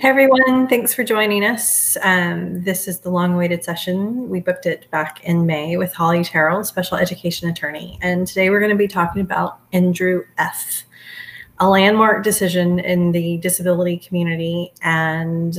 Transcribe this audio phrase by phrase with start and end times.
[0.00, 1.96] Hey everyone, thanks for joining us.
[2.02, 4.28] Um, this is the long awaited session.
[4.28, 7.98] We booked it back in May with Holly Terrell, special education attorney.
[8.00, 10.84] And today we're going to be talking about Andrew F.,
[11.58, 14.72] a landmark decision in the disability community.
[14.82, 15.58] And,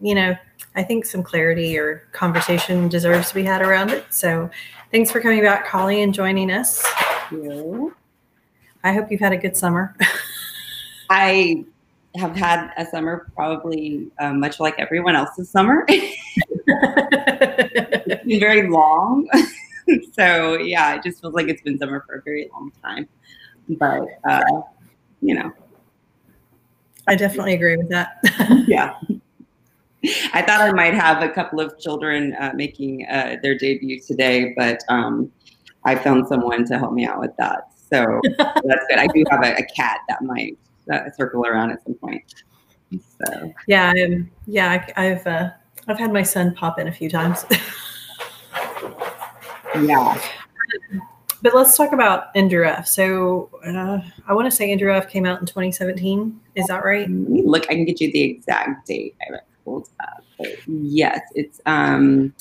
[0.00, 0.36] you know,
[0.76, 4.04] I think some clarity or conversation deserves to be had around it.
[4.10, 4.48] So
[4.92, 6.80] thanks for coming back, Holly, and joining us.
[8.84, 9.96] I hope you've had a good summer.
[11.10, 11.64] I
[12.16, 15.84] have had a summer probably uh, much like everyone else's summer.
[15.88, 16.16] it's
[18.24, 19.28] been very long.
[20.12, 23.08] so yeah, it just feels like it's been summer for a very long time.
[23.68, 24.62] But uh,
[25.20, 25.52] you know.
[27.06, 28.18] I definitely agree with that.
[28.66, 28.94] yeah.
[30.32, 34.54] I thought I might have a couple of children uh, making uh, their debut today,
[34.56, 35.30] but um,
[35.84, 37.72] I found someone to help me out with that.
[37.92, 38.98] So that's good.
[38.98, 40.56] I do have a, a cat that might
[40.92, 42.22] uh, circle around at some point.
[42.92, 45.50] So yeah, I'm, yeah, I, have uh,
[45.86, 47.44] I've had my son pop in a few times.
[49.76, 50.20] yeah.
[51.42, 52.86] But let's talk about Andrew F.
[52.86, 55.08] So uh, I want to say Andrew F.
[55.08, 56.38] came out in 2017.
[56.54, 57.08] Is that right?
[57.08, 59.16] Look, I can get you the exact date.
[59.22, 60.24] I pulled up.
[60.38, 62.34] But yes, it's um,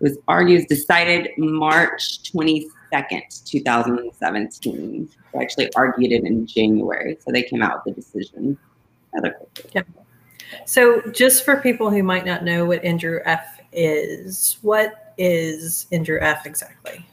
[0.00, 5.08] it was argued decided March 22nd, 2017.
[5.40, 8.58] Actually argued it in January, so they came out with a decision
[9.14, 9.70] rather quickly.
[9.74, 9.82] Yeah.
[10.64, 16.18] So, just for people who might not know what Andrew F is, what is Andrew
[16.20, 17.04] F exactly?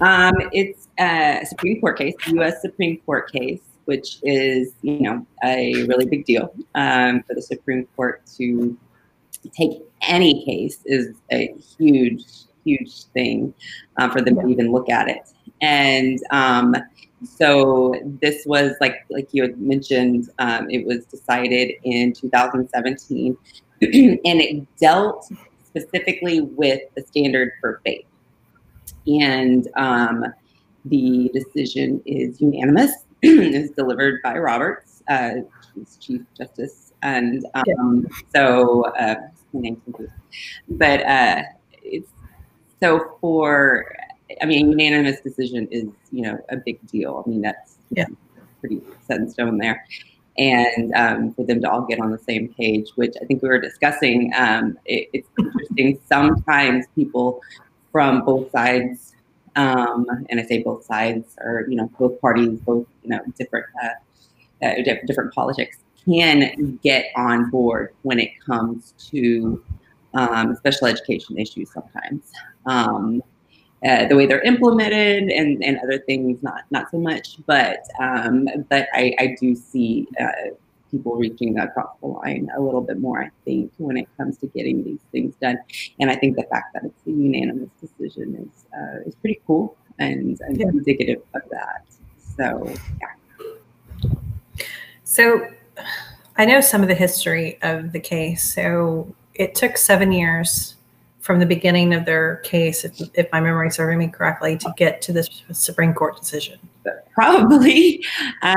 [0.00, 2.62] Um, it's a Supreme Court case, U.S.
[2.62, 7.86] Supreme Court case, which is, you know, a really big deal um, for the Supreme
[7.96, 8.76] Court to
[9.56, 12.24] take any case is a huge
[12.68, 13.54] huge thing
[13.96, 15.32] uh, for them to even look at it.
[15.60, 16.74] And um,
[17.24, 23.36] so this was like like you had mentioned, um, it was decided in 2017,
[23.80, 25.30] and it dealt
[25.64, 28.06] specifically with the standard for FAPE.
[29.06, 30.24] And um,
[30.84, 32.92] the decision is unanimous.
[33.22, 35.30] is delivered by Roberts, uh,
[35.98, 39.16] Chief Justice, and um, so uh,
[40.68, 41.42] but uh,
[41.82, 42.10] it's
[42.80, 43.92] so for,
[44.42, 47.22] I mean, unanimous decision is, you know, a big deal.
[47.24, 48.06] I mean, that's yeah.
[48.60, 49.84] pretty set in stone there.
[50.36, 53.48] And um, for them to all get on the same page, which I think we
[53.48, 56.00] were discussing, um, it, it's interesting.
[56.06, 57.40] Sometimes people
[57.90, 59.14] from both sides,
[59.56, 63.66] um, and I say both sides, or you know, both parties, both you know, different
[63.82, 64.74] uh, uh,
[65.06, 69.64] different politics, can get on board when it comes to
[70.14, 72.32] um, special education issues sometimes
[72.66, 73.22] um,
[73.84, 78.48] uh, the way they're implemented and, and other things not not so much but um,
[78.68, 80.50] but I, I do see uh,
[80.90, 84.46] people reaching across the line a little bit more I think when it comes to
[84.48, 85.58] getting these things done.
[86.00, 89.76] And I think the fact that it's a unanimous decision is uh, is pretty cool
[89.98, 90.68] and, and yeah.
[90.68, 91.84] indicative of that.
[92.36, 93.08] So yeah.
[95.04, 95.48] So
[96.36, 98.54] I know some of the history of the case.
[98.54, 100.76] So it took seven years
[101.28, 105.02] from the beginning of their case, if, if my memory serving me correctly, to get
[105.02, 106.58] to this Supreme Court decision?
[107.12, 108.02] Probably.
[108.42, 108.54] Um,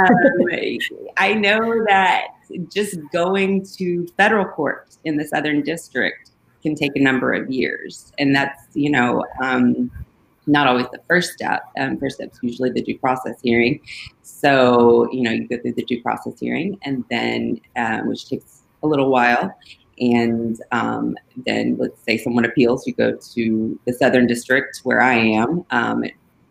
[1.17, 2.27] I know that
[2.71, 6.31] just going to federal court in the Southern District
[6.61, 8.13] can take a number of years.
[8.19, 9.91] And that's, you know, um,
[10.45, 11.63] not always the first step.
[11.77, 13.81] Um, first step's usually the due process hearing.
[14.21, 18.61] So, you know, you go through the due process hearing and then, um, which takes
[18.83, 19.53] a little while
[20.01, 25.13] and um, then let's say someone appeals, you go to the Southern District where I
[25.13, 25.63] am.
[25.69, 26.03] Um,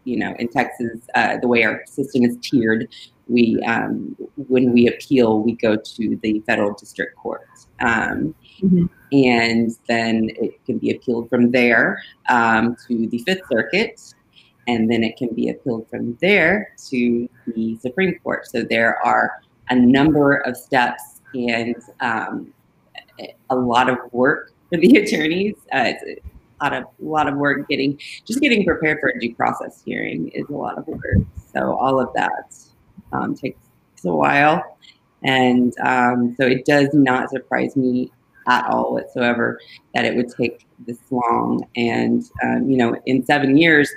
[0.04, 2.88] you know, in Texas, uh, the way our system is tiered,
[3.28, 4.16] we um,
[4.48, 7.48] when we appeal, we go to the federal district court,
[7.80, 8.86] um, mm-hmm.
[9.12, 14.00] and then it can be appealed from there um, to the Fifth Circuit,
[14.66, 18.46] and then it can be appealed from there to the Supreme Court.
[18.46, 22.52] So there are a number of steps and um,
[23.50, 25.54] a lot of work for the attorneys.
[25.72, 29.18] Uh, it's a lot of a lot of work getting just getting prepared for a
[29.18, 31.02] due process hearing is a lot of work.
[31.52, 32.54] So all of that
[33.12, 33.58] um, takes,
[34.04, 34.78] a while,
[35.22, 38.10] and um, so it does not surprise me
[38.48, 39.60] at all whatsoever
[39.94, 41.66] that it would take this long.
[41.76, 43.90] And um, you know, in seven years,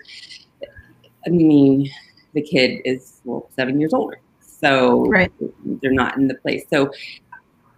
[1.25, 1.90] I mean,
[2.34, 5.31] the kid is well seven years older, so right.
[5.81, 6.66] they're not in the place.
[6.70, 6.92] So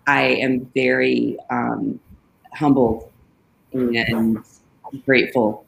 [0.07, 1.99] I am very um,
[2.53, 3.11] humbled
[3.73, 4.37] and
[5.05, 5.65] grateful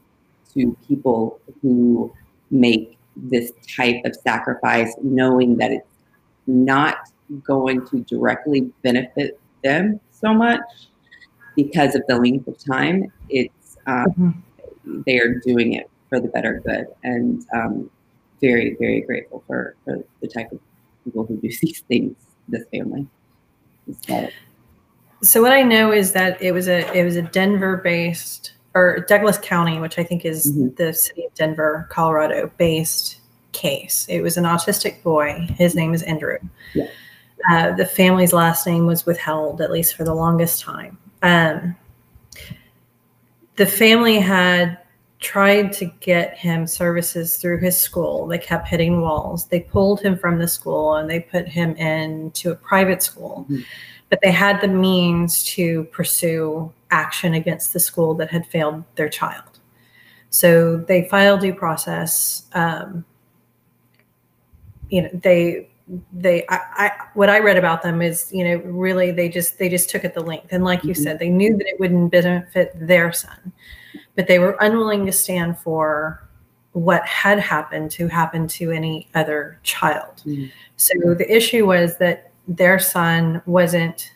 [0.54, 2.14] to people who
[2.52, 5.88] make this type of sacrifice, knowing that it's
[6.46, 6.98] not
[7.44, 10.62] going to directly benefit them so much
[11.56, 13.12] because of the length of time.
[13.30, 14.06] It's um,
[14.86, 15.02] mm-hmm.
[15.06, 17.90] they are doing it for the better good, and um,
[18.40, 20.60] very very grateful for, for the type of
[21.04, 22.16] people who do these things.
[22.48, 23.06] This family.
[25.22, 29.06] So what I know is that it was a it was a Denver based or
[29.08, 30.76] Douglas County, which I think is mm-hmm.
[30.76, 33.20] the city of Denver, Colorado based
[33.52, 34.06] case.
[34.08, 35.48] It was an autistic boy.
[35.58, 36.38] His name is Andrew.
[36.76, 36.88] Yeah.
[37.50, 40.98] Uh, the family's last name was withheld, at least for the longest time.
[41.24, 41.76] Um,
[43.56, 44.78] the family had
[45.20, 48.28] tried to get him services through his school.
[48.28, 49.48] They kept hitting walls.
[49.48, 53.46] They pulled him from the school and they put him into a private school.
[53.50, 53.62] Mm-hmm.
[54.10, 59.10] But they had the means to pursue action against the school that had failed their
[59.10, 59.60] child.
[60.30, 62.44] So they filed due process.
[62.54, 63.04] Um,
[64.90, 65.68] you know, they
[66.14, 69.70] they I, I, what I read about them is you know really they just they
[69.70, 71.02] just took it the length and like you mm-hmm.
[71.02, 73.54] said they knew that it wouldn't benefit their son
[74.18, 76.28] but they were unwilling to stand for
[76.74, 80.22] what had happened to happen to any other child.
[80.26, 80.48] Mm-hmm.
[80.76, 84.12] so the issue was that their son wasn't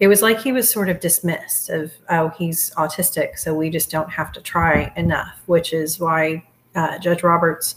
[0.00, 3.90] it was like he was sort of dismissed of oh he's autistic so we just
[3.90, 6.42] don't have to try enough which is why
[6.74, 7.76] uh, judge roberts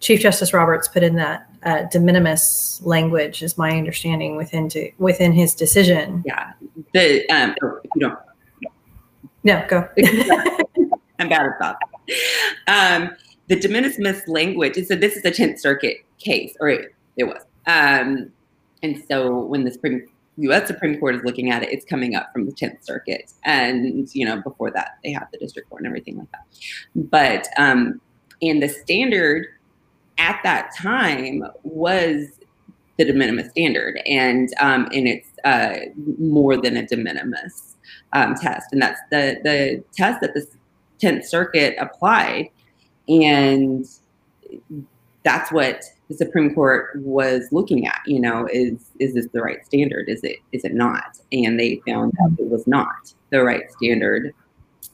[0.00, 4.90] chief justice roberts put in that uh, de minimis language is my understanding within to,
[4.98, 6.22] within his decision.
[6.26, 6.52] Yeah.
[6.94, 7.54] The um
[7.84, 8.18] if you don't
[9.44, 9.88] no go
[11.18, 11.76] i'm bad at that
[12.68, 13.10] um
[13.48, 17.42] the de minimis language so this is a 10th circuit case or it, it was
[17.66, 18.30] um
[18.82, 20.06] and so when the supreme
[20.40, 20.66] U.S.
[20.66, 24.24] Supreme Court is looking at it, it's coming up from the Tenth Circuit, and you
[24.24, 26.46] know before that they have the District Court and everything like that.
[26.94, 28.00] But um,
[28.40, 29.46] and the standard
[30.18, 32.28] at that time was
[32.96, 37.69] the de minimis standard, and um, and it's uh, more than a de minimis
[38.12, 40.46] um, test, and that's the the test that the
[41.00, 42.50] Tenth Circuit applied,
[43.08, 43.86] and
[45.22, 48.00] that's what the Supreme Court was looking at.
[48.06, 50.08] You know, is is this the right standard?
[50.08, 51.18] Is it is it not?
[51.32, 54.34] And they found that it was not the right standard.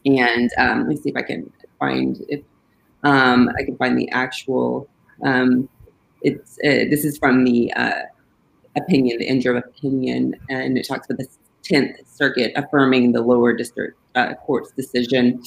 [0.05, 2.43] And um, let me see if I can find if
[3.03, 4.89] um, I can find the actual.
[5.25, 5.69] Um,
[6.23, 8.03] it's uh, this is from the uh,
[8.77, 11.29] opinion, the Andrew opinion, and it talks about the
[11.69, 15.43] Tenth Circuit affirming the lower district uh, court's decision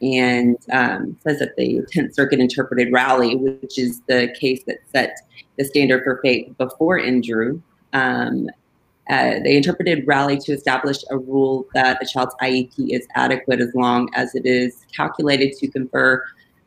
[0.00, 5.16] and um, says that the 10th Circuit interpreted Rowley, which is the case that set
[5.56, 7.62] the standard for FAPE before Andrew.
[7.92, 8.48] Um,
[9.08, 13.74] uh, they interpreted Rowley to establish a rule that a child's IEP is adequate as
[13.74, 16.24] long as it is calculated to confer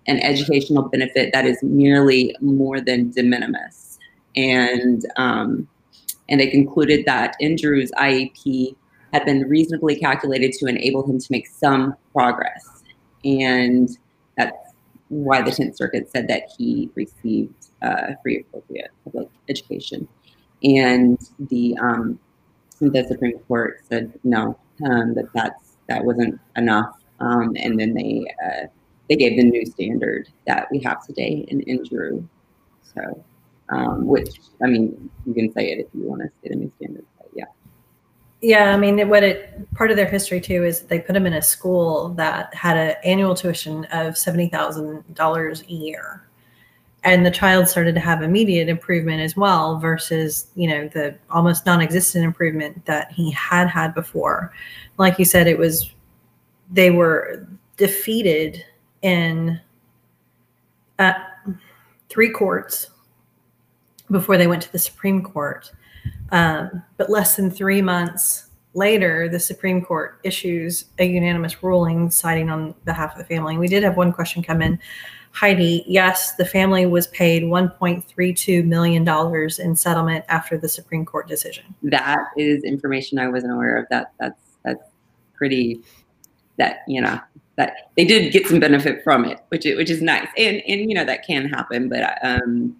[0.07, 3.97] an educational benefit that is merely more than de minimis.
[4.35, 5.67] And um,
[6.29, 8.75] and they concluded that Andrew's IEP
[9.15, 12.75] had been reasonably calculated to enable him to make some progress
[13.25, 13.97] and
[14.37, 14.55] that's
[15.09, 20.07] why the Tenth Circuit said that he received uh, free appropriate public education,
[20.63, 22.19] and the um,
[22.79, 28.25] the Supreme Court said no, um, that that's that wasn't enough, um, and then they
[28.45, 28.67] uh,
[29.09, 32.27] they gave the new standard that we have today in, in Drew.
[32.81, 33.23] So,
[33.69, 36.71] um, which I mean, you can say it if you want to say the new
[36.77, 37.05] standard.
[38.45, 41.33] Yeah, I mean, what it part of their history too is they put him in
[41.33, 46.27] a school that had an annual tuition of seventy thousand dollars a year,
[47.03, 51.65] and the child started to have immediate improvement as well, versus you know the almost
[51.65, 54.53] non-existent improvement that he had had before.
[54.99, 55.91] Like you said, it was
[56.71, 58.63] they were defeated
[59.01, 59.59] in
[60.99, 61.13] uh,
[62.09, 62.91] three courts
[64.11, 65.71] before they went to the Supreme Court
[66.31, 72.49] um, but less than three months later, the Supreme Court issues a unanimous ruling citing
[72.49, 73.57] on behalf of the family.
[73.57, 74.79] We did have one question come in.
[75.31, 79.07] Heidi, yes, the family was paid $1.32 million
[79.59, 81.65] in settlement after the Supreme Court decision.
[81.83, 83.85] That is information I wasn't aware of.
[83.89, 84.83] That that's that's
[85.33, 85.81] pretty
[86.57, 87.19] that you know
[87.57, 90.93] that they did get some benefit from it, which which is nice, and and you
[90.93, 92.75] know that can happen, but um,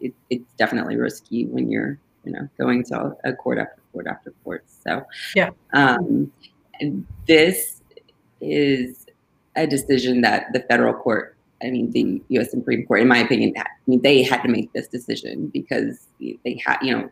[0.00, 4.32] it, it's definitely risky when you're you know going to a court after court after
[4.44, 4.64] court.
[4.84, 6.32] So yeah, um,
[6.80, 7.80] and this
[8.40, 9.06] is
[9.56, 11.36] a decision that the federal court.
[11.62, 12.50] I mean, the U.S.
[12.50, 16.60] Supreme Court, in my opinion, I mean, they had to make this decision because they
[16.66, 17.08] had, you know,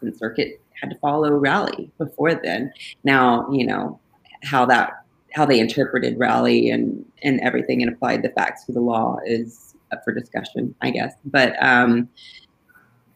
[0.00, 2.72] the circuit had to follow Rowley before then.
[3.02, 3.98] Now, you know,
[4.44, 5.04] how that
[5.34, 9.74] how they interpreted Rowley and and everything and applied the facts to the law is
[9.92, 11.14] up for discussion, I guess.
[11.24, 12.08] But um,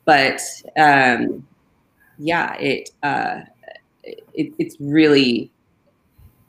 [0.04, 0.40] but
[0.76, 1.46] um,
[2.18, 3.40] yeah, it uh,
[4.04, 5.50] it, it's really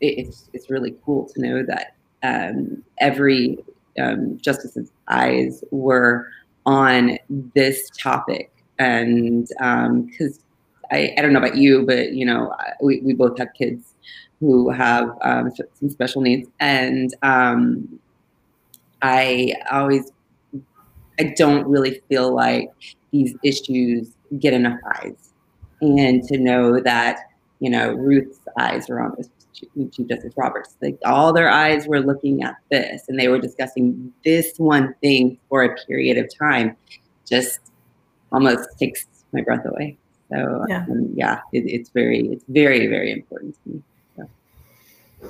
[0.01, 3.57] it's it's really cool to know that um, every
[3.99, 6.27] um, justice's eyes were
[6.65, 7.17] on
[7.55, 10.43] this topic, and because um,
[10.91, 13.93] I, I don't know about you, but you know we, we both have kids
[14.39, 17.99] who have um, some special needs, and um,
[19.01, 20.11] I always
[21.19, 22.69] I don't really feel like
[23.11, 24.09] these issues
[24.39, 25.33] get enough eyes,
[25.81, 27.19] and to know that
[27.59, 30.75] you know Ruth's eyes are on this Chief Justice Roberts.
[30.81, 35.37] Like all their eyes were looking at this, and they were discussing this one thing
[35.49, 36.75] for a period of time.
[37.27, 37.59] Just
[38.31, 39.97] almost takes my breath away.
[40.29, 43.83] So yeah, um, yeah it, it's very, it's very, very important to me.
[44.15, 45.29] So.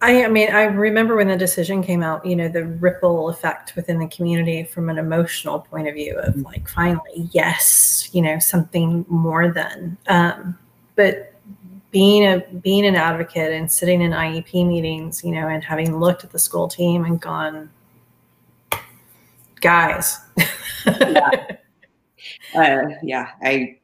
[0.00, 3.74] I, I mean, I remember when the decision came out, you know, the ripple effect
[3.74, 8.38] within the community from an emotional point of view of like, finally, yes, you know,
[8.38, 9.98] something more than.
[10.06, 10.56] Um,
[10.94, 11.34] but
[11.90, 16.22] being a being an advocate and sitting in IEP meetings, you know, and having looked
[16.22, 17.70] at the school team and gone,
[19.60, 20.20] guys.
[20.86, 21.30] yeah.
[22.54, 23.78] Uh, yeah, I,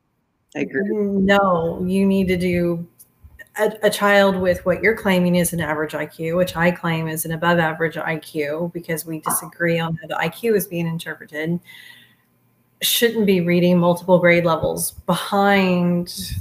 [0.56, 0.82] I agree.
[0.90, 2.86] No, you need to do
[3.56, 7.24] a, a, child with what you're claiming is an average IQ, which I claim is
[7.24, 11.60] an above average IQ because we disagree on how the IQ is being interpreted,
[12.82, 16.34] shouldn't be reading multiple grade levels behind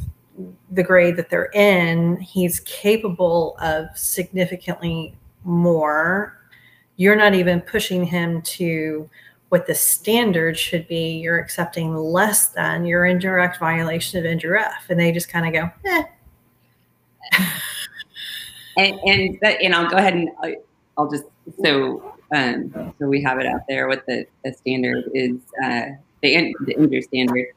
[0.72, 6.40] the grade that they're in, he's capable of significantly more.
[6.96, 9.10] You're not even pushing him to
[9.50, 11.18] what the standard should be.
[11.18, 12.86] You're accepting less than.
[12.86, 14.86] You're in direct violation of Andrew F.
[14.90, 16.04] And they just kind of go, eh.
[18.78, 20.30] and and and I'll go ahead and
[20.98, 21.26] I'll just
[21.64, 23.88] so um, so we have it out there.
[23.88, 25.86] What the, the standard is uh,
[26.22, 27.48] the the Andrew standard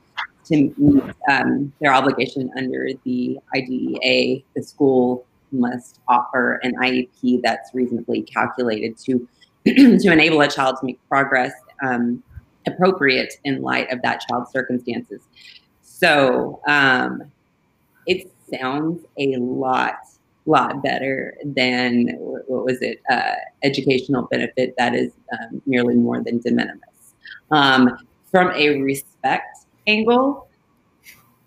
[0.47, 7.75] to meet um, their obligation under the IDEA, the school must offer an IEP that's
[7.75, 9.29] reasonably calculated to
[9.67, 11.53] to enable a child to make progress
[11.83, 12.23] um,
[12.67, 15.23] appropriate in light of that child's circumstances.
[15.83, 17.31] So um,
[18.07, 19.95] it sounds a lot
[20.49, 23.35] lot better than what was it uh,
[23.65, 26.97] educational benefit that is um, more than de minimis
[27.51, 27.99] um,
[28.31, 30.49] from a respect angle,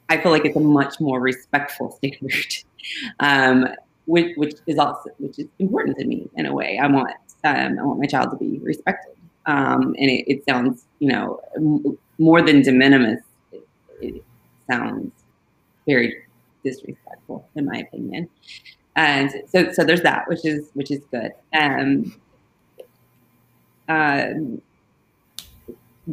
[0.10, 2.54] I feel like it's a much more respectful standard,
[3.20, 3.68] um,
[4.06, 6.80] which, which is also which is important to me in a way.
[6.82, 7.12] I want
[7.44, 9.16] um, I want my child to be respected,
[9.46, 13.22] um, and it, it, sounds you know m- more than de minimis.
[13.52, 13.68] It,
[14.02, 14.24] it,
[14.70, 15.12] sounds
[15.88, 16.24] very
[16.64, 18.30] disrespectful, in my opinion.
[18.96, 21.32] And so so there's that, which is which is good.
[21.54, 22.20] Um,
[23.88, 24.62] um,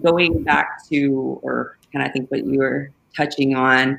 [0.03, 3.99] going back to, or kind of I think what you were touching on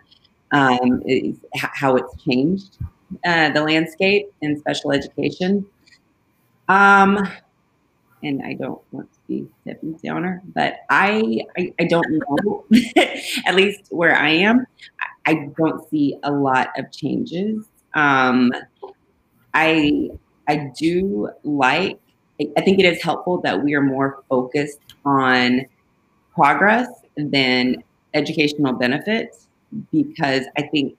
[0.51, 2.77] um, is how it's changed
[3.25, 5.65] uh, the landscape in special education.
[6.67, 7.27] Um,
[8.23, 12.65] and I don't want to be Debbie Downer, but I, I, I don't know,
[13.45, 14.65] at least where I am,
[15.25, 17.65] I don't see a lot of changes.
[17.93, 18.51] Um,
[19.53, 20.09] I,
[20.47, 21.99] I do like,
[22.39, 25.65] I think it is helpful that we are more focused on
[26.33, 27.83] progress than
[28.13, 29.47] educational benefits
[29.91, 30.97] because I think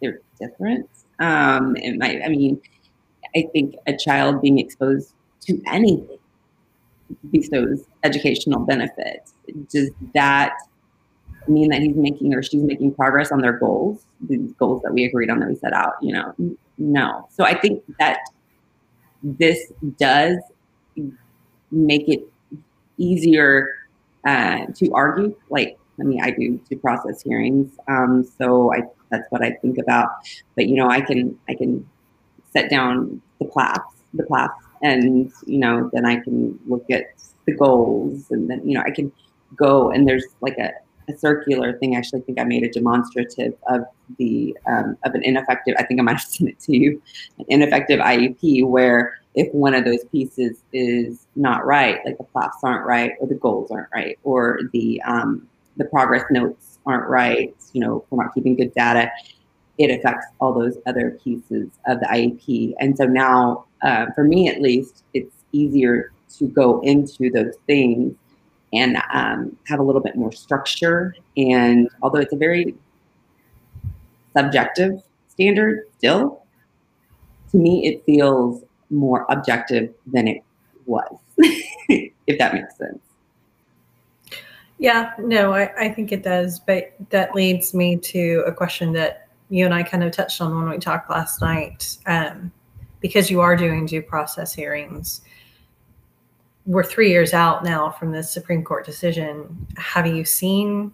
[0.00, 0.88] they're different.
[1.20, 2.60] Um, and I, I mean,
[3.36, 6.17] I think a child being exposed to anything
[7.30, 9.34] bestows educational benefits.
[9.70, 10.54] Does that
[11.46, 15.04] mean that he's making or she's making progress on their goals, the goals that we
[15.04, 15.94] agreed on that we set out?
[16.02, 17.28] You know, no.
[17.30, 18.18] So I think that
[19.22, 20.36] this does
[21.70, 22.30] make it
[22.96, 23.70] easier
[24.26, 25.34] uh, to argue.
[25.50, 29.78] Like, I mean, I do due process hearings, um, so I that's what I think
[29.78, 30.10] about.
[30.54, 31.88] But you know, I can I can
[32.52, 33.82] set down the PLAFs,
[34.14, 37.06] the PLAFs, and you know, then I can look at
[37.46, 39.12] the goals, and then you know, I can
[39.56, 40.72] go and there's like a,
[41.10, 41.94] a circular thing.
[41.94, 43.82] I Actually, think I made a demonstrative of
[44.18, 45.74] the um, of an ineffective.
[45.78, 47.02] I think I might have sent it to you,
[47.38, 52.58] an ineffective IEP where if one of those pieces is not right, like the PLAFs
[52.62, 57.54] aren't right, or the goals aren't right, or the um, the progress notes aren't right,
[57.72, 59.10] you know, we're not keeping good data,
[59.78, 62.74] it affects all those other pieces of the IEP.
[62.80, 68.14] And so now, uh, for me at least, it's easier to go into those things
[68.72, 71.14] and um, have a little bit more structure.
[71.36, 72.74] And although it's a very
[74.36, 76.42] subjective standard still,
[77.50, 80.42] to me, it feels more objective than it
[80.86, 82.98] was, if that makes sense.
[84.78, 86.60] Yeah, no, I, I think it does.
[86.60, 90.54] But that leads me to a question that you and I kind of touched on
[90.54, 92.52] when we talked last night, um,
[93.00, 95.20] because you are doing due process hearings.
[96.66, 99.66] We're three years out now from the Supreme Court decision.
[99.76, 100.92] Have you seen?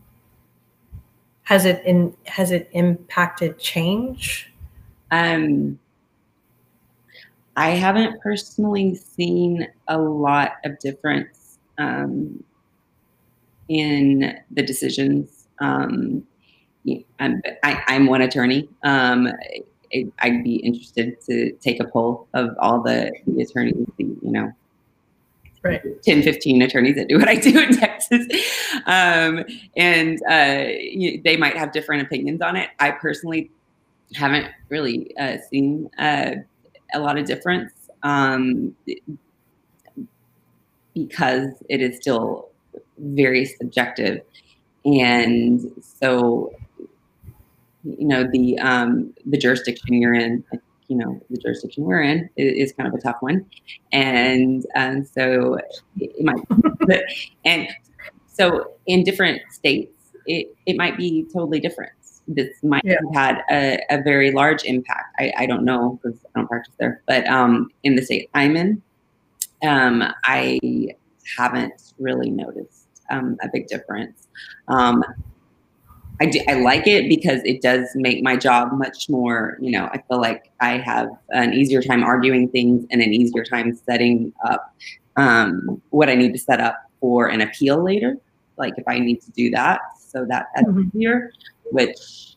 [1.43, 4.53] Has it in has it impacted change?
[5.11, 5.79] Um,
[7.57, 12.43] I haven't personally seen a lot of difference um,
[13.69, 15.47] in the decisions.
[15.61, 16.27] Um,
[17.19, 18.69] I'm, I, am one attorney.
[18.83, 19.29] Um,
[20.21, 24.53] I'd be interested to take a poll of all the, the attorneys, you know,
[25.63, 25.83] right.
[26.03, 28.27] 10, 15 attorneys that do what I do in Texas.
[28.87, 29.45] Um,
[29.77, 32.71] and uh, you, they might have different opinions on it.
[32.79, 33.51] I personally
[34.15, 36.37] haven't really uh, seen uh,
[36.93, 37.73] a lot of difference
[38.03, 38.75] um,
[40.95, 42.49] because it is still
[42.99, 44.21] very subjective.
[44.85, 46.53] And so
[47.85, 50.45] you know the um, the jurisdiction you're in
[50.89, 53.47] you know the jurisdiction we're in is, is kind of a tough one.
[53.93, 55.59] And and so
[55.99, 56.41] it might
[57.45, 57.69] and
[58.27, 59.93] so in different states
[60.27, 61.93] it, it might be totally different.
[62.27, 62.97] This might yeah.
[63.05, 65.15] have had a, a, very large impact.
[65.19, 68.57] I, I don't know because i don't practice there but um, in the state i'm
[68.57, 68.81] in
[69.63, 70.59] um, i
[71.37, 74.29] haven't really noticed um, a big difference.
[74.69, 75.05] Um,
[76.21, 79.87] I, do, I like it because it does make my job much more, you know,
[79.87, 84.33] I feel like I have an easier time arguing things and an easier time setting
[84.45, 84.75] up
[85.17, 88.17] um, what I need to set up for an appeal later.
[88.57, 90.97] Like if I need to do that, so that that's mm-hmm.
[90.97, 91.33] easier,
[91.73, 92.37] which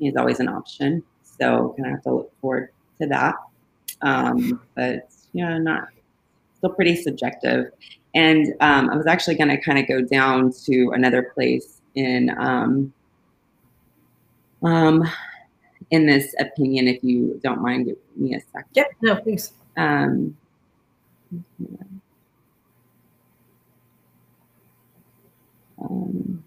[0.00, 1.02] is always an option.
[1.22, 3.36] So kind of have to look forward to that.
[4.02, 5.88] Um, but you know, not
[6.56, 7.70] still pretty subjective.
[8.14, 12.34] And um, I was actually going to kind of go down to another place in
[12.38, 12.92] um,
[14.64, 15.04] um,
[15.90, 18.70] in this opinion, if you don't mind give me a second.
[18.74, 19.52] Yeah, no, please.
[19.76, 20.36] Um,
[25.80, 26.44] um,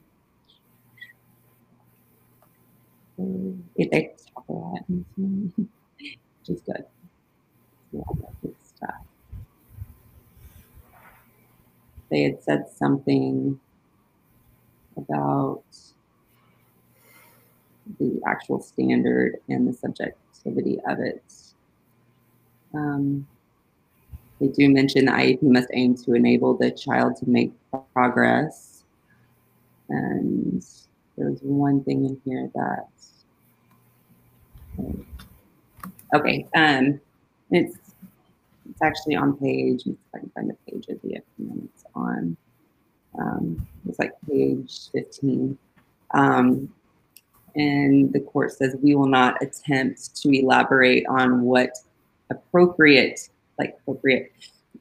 [3.75, 6.85] it, talk a lot, which is good.
[7.91, 8.01] Yeah,
[8.41, 8.95] good stuff.
[12.09, 13.59] They had said something
[14.95, 15.63] about
[17.99, 21.23] the actual standard and the subjectivity of it.
[22.73, 23.27] Um,
[24.39, 27.51] they do mention the IEP must aim to enable the child to make
[27.93, 28.83] progress.
[29.89, 30.63] And
[31.17, 32.87] there's one thing in here that,
[36.13, 36.99] okay, um,
[37.49, 37.77] it's,
[38.69, 42.37] it's actually on page, if I can find the page of the it's on.
[43.19, 45.57] Um, it's like page 15.
[46.13, 46.71] Um,
[47.57, 51.71] and the court says we will not attempt to elaborate on what
[52.29, 54.31] appropriate, like appropriate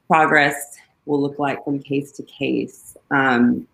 [0.07, 2.95] progress will look like from case to case.
[3.11, 3.67] Um,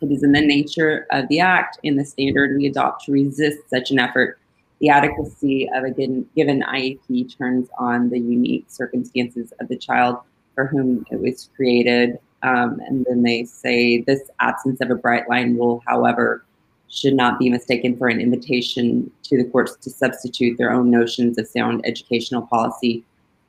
[0.00, 3.58] it is in the nature of the act and the standard we adopt to resist
[3.68, 4.38] such an effort.
[4.80, 10.18] The adequacy of a given, given IEP turns on the unique circumstances of the child
[10.54, 12.18] for whom it was created.
[12.42, 16.46] Um, and then they say this absence of a bright line will, however,
[16.90, 21.38] should not be mistaken for an invitation to the courts to substitute their own notions
[21.38, 23.04] of sound educational policy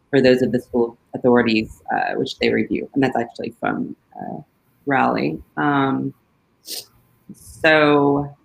[0.09, 2.87] for those of the school authorities, uh, which they review.
[2.93, 4.41] And that's actually from uh,
[4.85, 5.41] Rowley.
[5.57, 6.13] Um,
[7.33, 8.35] so,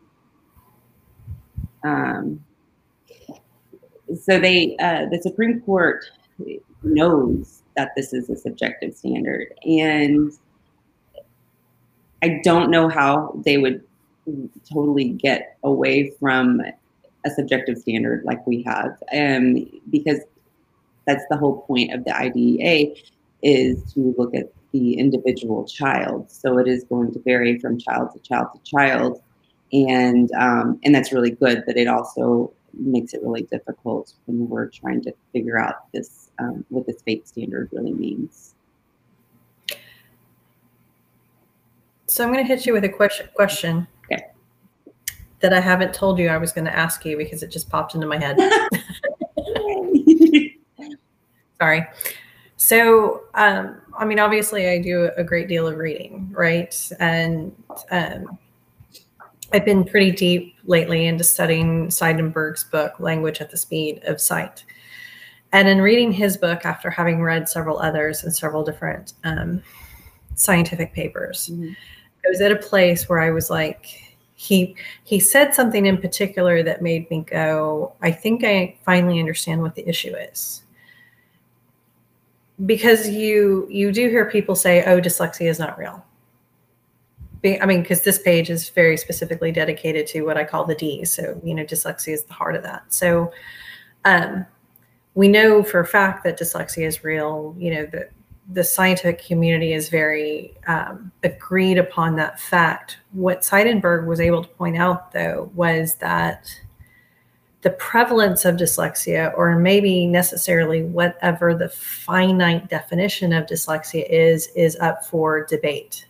[1.84, 2.42] um,
[4.22, 6.04] so they, uh, the Supreme Court
[6.82, 10.32] knows that this is a subjective standard, and
[12.22, 13.85] I don't know how they would
[14.72, 16.60] totally get away from
[17.24, 20.20] a subjective standard like we have um, because
[21.06, 22.94] that's the whole point of the IDEA
[23.42, 26.30] is to look at the individual child.
[26.30, 29.22] So it is going to vary from child to child to child,
[29.72, 31.62] and um, and that's really good.
[31.66, 36.64] But it also makes it really difficult when we're trying to figure out this um,
[36.68, 38.54] what this FAPE standard really means.
[42.06, 43.28] So I'm going to hit you with a question.
[43.34, 43.86] Question
[45.40, 47.94] that I haven't told you I was going to ask you because it just popped
[47.94, 48.38] into my head.
[51.60, 51.86] Sorry.
[52.56, 56.90] So, um, I mean, obviously, I do a great deal of reading, right?
[56.98, 57.54] And
[57.90, 58.38] um,
[59.52, 64.64] I've been pretty deep lately into studying Seidenberg's book, Language at the Speed of Sight.
[65.52, 69.62] And in reading his book, after having read several others and several different um,
[70.34, 71.72] scientific papers, mm-hmm.
[71.72, 74.05] I was at a place where I was like,
[74.36, 79.62] he he said something in particular that made me go, I think I finally understand
[79.62, 80.62] what the issue is.
[82.64, 86.04] Because you you do hear people say, "Oh, dyslexia is not real."
[87.44, 91.04] I mean, because this page is very specifically dedicated to what I call the D.
[91.04, 92.82] So, you know, dyslexia is the heart of that.
[92.92, 93.30] So,
[94.04, 94.44] um,
[95.14, 97.54] we know for a fact that dyslexia is real.
[97.56, 98.10] You know, that
[98.52, 102.98] the scientific community is very um, agreed upon that fact.
[103.12, 106.48] What Seidenberg was able to point out, though, was that
[107.62, 114.76] the prevalence of dyslexia, or maybe necessarily whatever the finite definition of dyslexia is, is
[114.76, 116.06] up for debate.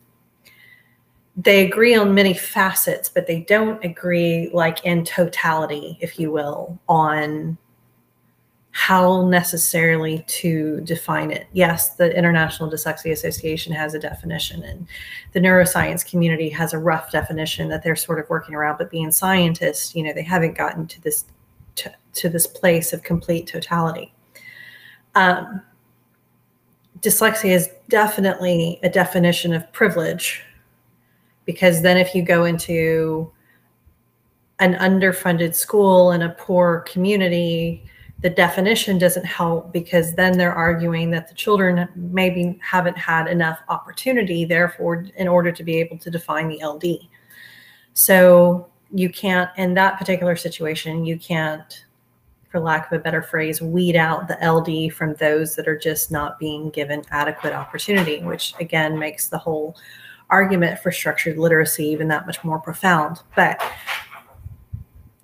[1.35, 6.79] They agree on many facets, but they don't agree, like in totality, if you will,
[6.89, 7.57] on
[8.79, 11.47] how necessarily to define it.
[11.55, 14.87] Yes, the International Dyslexia Association has a definition, and
[15.33, 18.77] the neuroscience community has a rough definition that they're sort of working around.
[18.77, 21.25] But being scientists, you know, they haven't gotten to this
[21.77, 24.13] to, to this place of complete totality.
[25.15, 25.63] Um,
[27.01, 30.43] dyslexia is definitely a definition of privilege,
[31.47, 33.33] because then if you go into
[34.59, 37.83] an underfunded school in a poor community
[38.21, 43.61] the definition doesn't help because then they're arguing that the children maybe haven't had enough
[43.69, 47.09] opportunity, therefore, in order to be able to define the LD.
[47.93, 51.85] So you can't, in that particular situation, you can't,
[52.49, 56.11] for lack of a better phrase, weed out the LD from those that are just
[56.11, 59.77] not being given adequate opportunity, which again makes the whole
[60.31, 63.21] argument for structured literacy even that much more profound.
[63.35, 63.63] But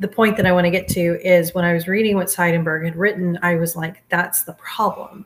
[0.02, 2.84] the point that I want to get to is when I was reading what Seidenberg
[2.84, 5.24] had written, I was like, that's the problem.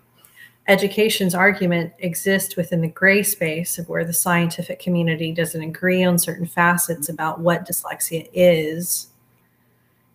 [0.68, 6.18] Education's argument exists within the gray space of where the scientific community doesn't agree on
[6.18, 9.08] certain facets about what dyslexia is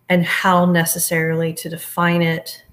[0.08, 2.64] and how necessarily to define it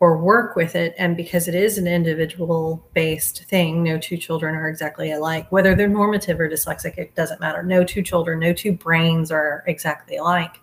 [0.00, 0.94] or work with it.
[0.98, 5.50] And because it is an individual based thing, no two children are exactly alike.
[5.50, 7.62] Whether they're normative or dyslexic, it doesn't matter.
[7.62, 10.60] No two children, no two brains are exactly alike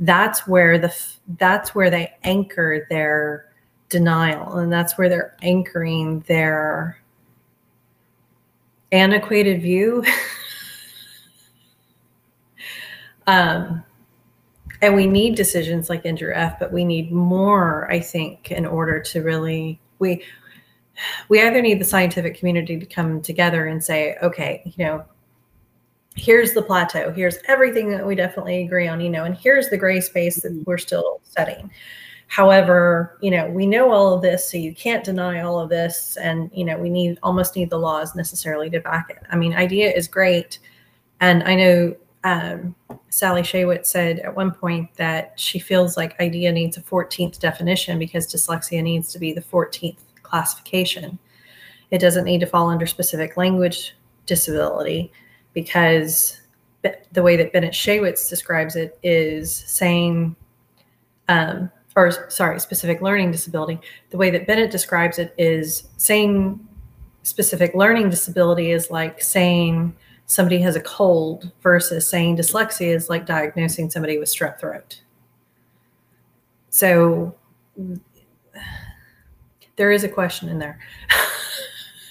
[0.00, 0.94] that's where the
[1.38, 3.52] that's where they anchor their
[3.88, 7.00] denial and that's where they're anchoring their
[8.92, 10.04] antiquated view.
[13.28, 13.84] Um,
[14.80, 19.00] and we need decisions like Andrew F, but we need more, I think, in order
[19.00, 20.24] to really we
[21.28, 25.04] we either need the scientific community to come together and say, okay, you know,
[26.18, 29.76] here's the plateau here's everything that we definitely agree on you know and here's the
[29.76, 30.62] gray space that mm-hmm.
[30.66, 31.70] we're still setting
[32.26, 36.16] however you know we know all of this so you can't deny all of this
[36.18, 39.18] and you know we need almost need the laws necessarily to back it.
[39.30, 40.58] I mean IDEA is great
[41.20, 42.74] and i know um,
[43.10, 47.98] sally shaywitz said at one point that she feels like IDEA needs a 14th definition
[47.98, 51.18] because dyslexia needs to be the 14th classification.
[51.90, 53.94] It doesn't need to fall under specific language
[54.26, 55.12] disability
[55.58, 56.40] because
[57.10, 60.36] the way that Bennett Shaywitz describes it is saying,
[61.26, 63.80] um, or sorry, specific learning disability.
[64.10, 66.64] The way that Bennett describes it is saying
[67.24, 73.26] specific learning disability is like saying somebody has a cold versus saying dyslexia is like
[73.26, 75.00] diagnosing somebody with strep throat.
[76.70, 77.34] So
[79.74, 80.78] there is a question in there.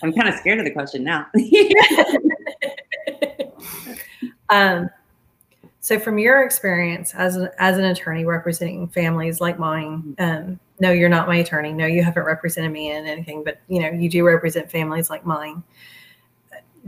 [0.03, 1.27] I'm kind of scared of the question now.
[4.49, 4.89] Um,
[5.79, 10.91] so, from your experience as an, as an attorney representing families like mine, um, no,
[10.91, 11.73] you're not my attorney.
[11.73, 15.25] No, you haven't represented me in anything, but you know you do represent families like
[15.25, 15.63] mine.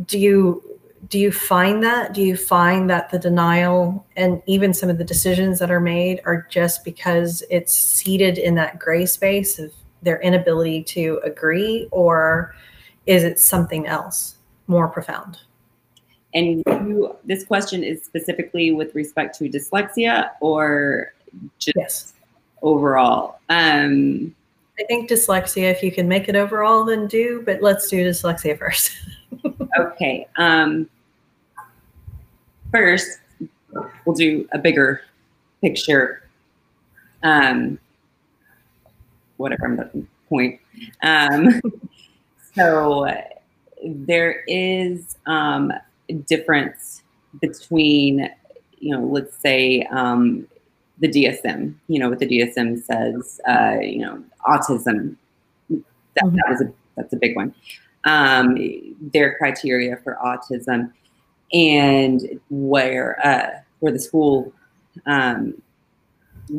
[0.05, 2.13] Do you do you find that?
[2.13, 6.21] Do you find that the denial and even some of the decisions that are made
[6.25, 12.55] are just because it's seated in that gray space of their inability to agree, or
[13.05, 14.35] is it something else
[14.67, 15.39] more profound?
[16.33, 21.13] And you, this question is specifically with respect to dyslexia or
[21.57, 22.13] just yes.
[22.61, 23.39] overall?
[23.49, 24.35] Um,
[24.79, 28.57] I think dyslexia, if you can make it overall, then do, but let's do dyslexia
[28.57, 28.91] first.
[29.79, 30.27] okay.
[30.37, 30.89] Um,
[32.71, 33.19] first,
[34.05, 35.01] we'll do a bigger
[35.61, 36.23] picture.
[37.23, 37.79] Um,
[39.37, 40.59] whatever I'm the point.
[41.01, 41.61] Um,
[42.55, 43.11] so
[43.83, 45.73] there is um,
[46.13, 47.03] difference
[47.41, 48.29] between,
[48.79, 50.47] you know, let's say um,
[50.99, 55.15] the DSM, you know, what the DSM says, uh, you know, autism.
[55.69, 56.35] That, mm-hmm.
[56.35, 57.53] that was a that's a big one.
[58.05, 58.57] Um,
[59.13, 60.91] their criteria for autism
[61.53, 64.53] and where uh, where the school
[65.05, 65.61] um,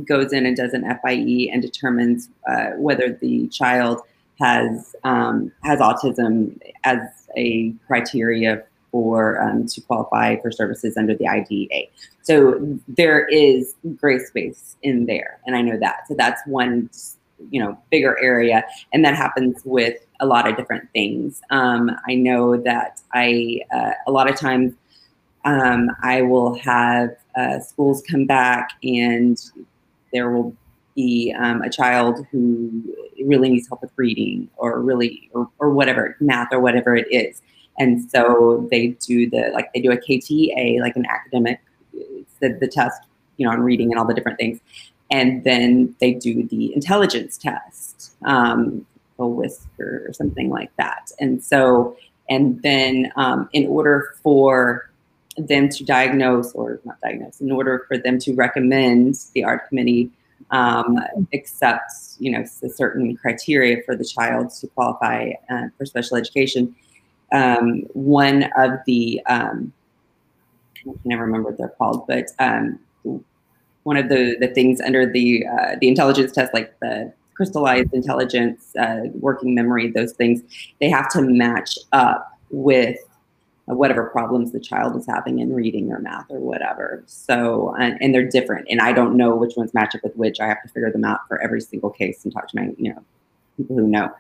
[0.04, 4.00] goes in and does an FIE and determines uh, whether the child
[4.40, 6.98] has um, has autism as
[7.36, 11.86] a criteria for um, to qualify for services under the IDEA.
[12.22, 16.08] So there is gray space in there, and I know that.
[16.08, 16.90] So that's one
[17.50, 21.40] you know bigger area, and that happens with a lot of different things.
[21.50, 24.74] Um, I know that I uh, a lot of times
[25.44, 29.40] um, I will have uh, schools come back and
[30.12, 30.54] there will
[30.94, 32.82] be um, a child who
[33.24, 37.40] really needs help with reading or really or, or whatever math or whatever it is
[37.80, 41.60] and so they do the like they do a KTEA like an academic
[42.38, 43.02] the, the test
[43.36, 44.60] you know on reading and all the different things
[45.10, 48.86] and then they do the intelligence test um,
[49.18, 51.96] a whisker or something like that and so
[52.28, 54.90] and then um, in order for
[55.36, 60.10] them to diagnose or not diagnose, in order for them to recommend the ARD committee
[60.50, 60.98] um,
[61.32, 66.74] accepts, you know, a certain criteria for the child to qualify uh, for special education.
[67.32, 69.72] Um, one of the, um,
[70.78, 72.78] I can never remember what they're called, but um,
[73.84, 78.76] one of the, the things under the uh, the intelligence test, like the crystallized intelligence,
[78.76, 80.42] uh, working memory, those things,
[80.80, 82.98] they have to match up with
[83.64, 87.02] whatever problems the child is having in reading or math or whatever.
[87.06, 88.66] So, and, and, they're different.
[88.68, 90.40] And I don't know which ones match up with which.
[90.40, 92.92] I have to figure them out for every single case and talk to my, you
[92.92, 93.02] know,
[93.56, 94.10] people who know.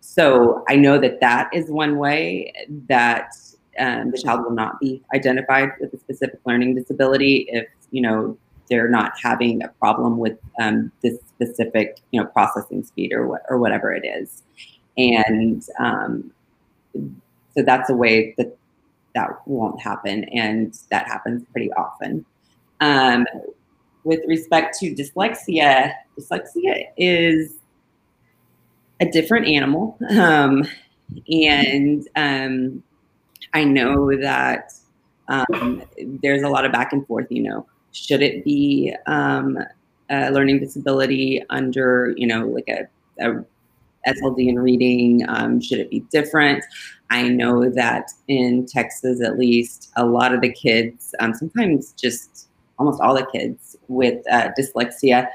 [0.00, 2.52] So I know that that is one way
[2.88, 3.32] that
[3.78, 8.36] um, the child will not be identified with a specific learning disability if, you know,
[8.68, 13.42] they're not having a problem with um, this specific, you know, processing speed or what,
[13.48, 14.42] or whatever it is.
[14.98, 16.32] And um,
[17.54, 18.56] so that's a way that
[19.14, 22.24] that won't happen, and that happens pretty often.
[22.80, 23.26] Um,
[24.04, 27.54] with respect to dyslexia, dyslexia is
[29.00, 30.64] a different animal, um,
[31.30, 32.82] and um,
[33.54, 34.72] I know that
[35.28, 35.82] um,
[36.22, 37.26] there's a lot of back and forth.
[37.30, 39.58] You know, should it be um,
[40.10, 42.88] a learning disability under, you know, like a,
[43.24, 43.44] a
[44.06, 45.24] SLD in reading?
[45.28, 46.64] Um, should it be different?
[47.10, 52.48] I know that in Texas, at least, a lot of the kids, um, sometimes just
[52.78, 55.28] almost all the kids with uh, dyslexia,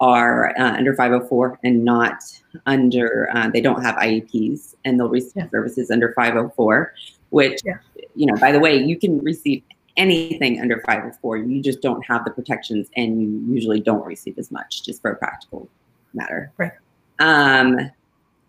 [0.00, 2.22] are uh, under 504 and not
[2.66, 5.50] under, uh, they don't have IEPs and they'll receive yeah.
[5.50, 6.94] services under 504,
[7.30, 7.78] which, yeah.
[8.14, 9.62] you know, by the way, you can receive
[9.96, 11.38] anything under 504.
[11.38, 15.10] You just don't have the protections and you usually don't receive as much just for
[15.10, 15.68] a practical
[16.14, 16.52] matter.
[16.56, 16.72] Right.
[17.18, 17.90] Um,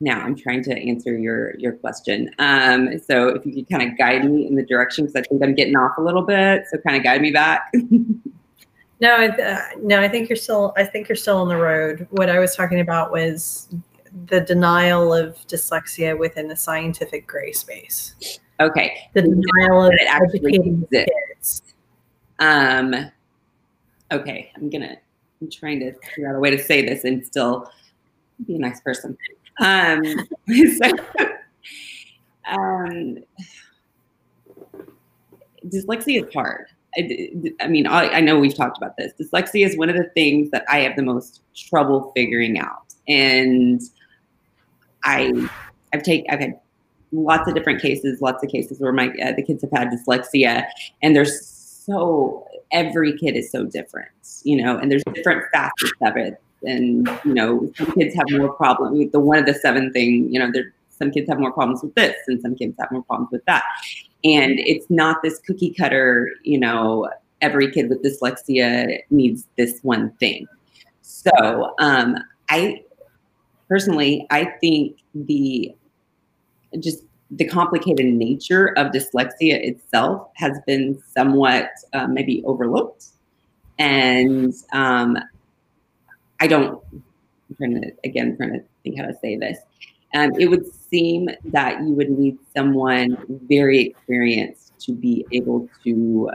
[0.01, 2.29] now I'm trying to answer your your question.
[2.39, 5.43] Um, so if you could kind of guide me in the direction, because I think
[5.43, 6.63] I'm getting off a little bit.
[6.71, 7.71] So kind of guide me back.
[8.99, 10.73] no, uh, no, I think you're still.
[10.75, 12.07] I think you're still on the road.
[12.11, 13.69] What I was talking about was
[14.27, 18.39] the denial of dyslexia within the scientific gray space.
[18.59, 19.09] Okay.
[19.13, 21.63] The denial of it actually educating kids.
[22.39, 23.11] Um.
[24.11, 24.97] Okay, I'm gonna.
[25.41, 27.71] I'm trying to figure out a way to say this and still
[28.45, 29.17] be a nice person.
[29.61, 30.03] Um,
[30.77, 30.91] so,
[32.45, 33.17] um,
[35.65, 36.67] dyslexia is hard.
[36.97, 37.29] I,
[37.61, 39.13] I mean, I, I, know we've talked about this.
[39.19, 43.81] Dyslexia is one of the things that I have the most trouble figuring out, and
[45.03, 45.49] I,
[45.93, 46.59] I've taken, I've had
[47.11, 50.65] lots of different cases, lots of cases where my uh, the kids have had dyslexia,
[51.01, 54.09] and there's so every kid is so different,
[54.43, 56.41] you know, and there's different facets of it.
[56.63, 60.27] And you know some kids have more problems with the one of the seven thing
[60.29, 63.03] you know there some kids have more problems with this and some kids have more
[63.03, 63.63] problems with that
[64.23, 67.09] and it's not this cookie cutter you know
[67.41, 70.45] every kid with dyslexia needs this one thing
[71.01, 72.15] so um,
[72.49, 72.83] i
[73.67, 75.73] personally i think the
[76.79, 83.05] just the complicated nature of dyslexia itself has been somewhat uh, maybe overlooked
[83.79, 85.17] and um,
[86.41, 89.57] I don't, I'm trying to, again, trying to think how to say this.
[90.13, 93.17] Um, it would seem that you would need someone
[93.47, 96.31] very experienced to be able to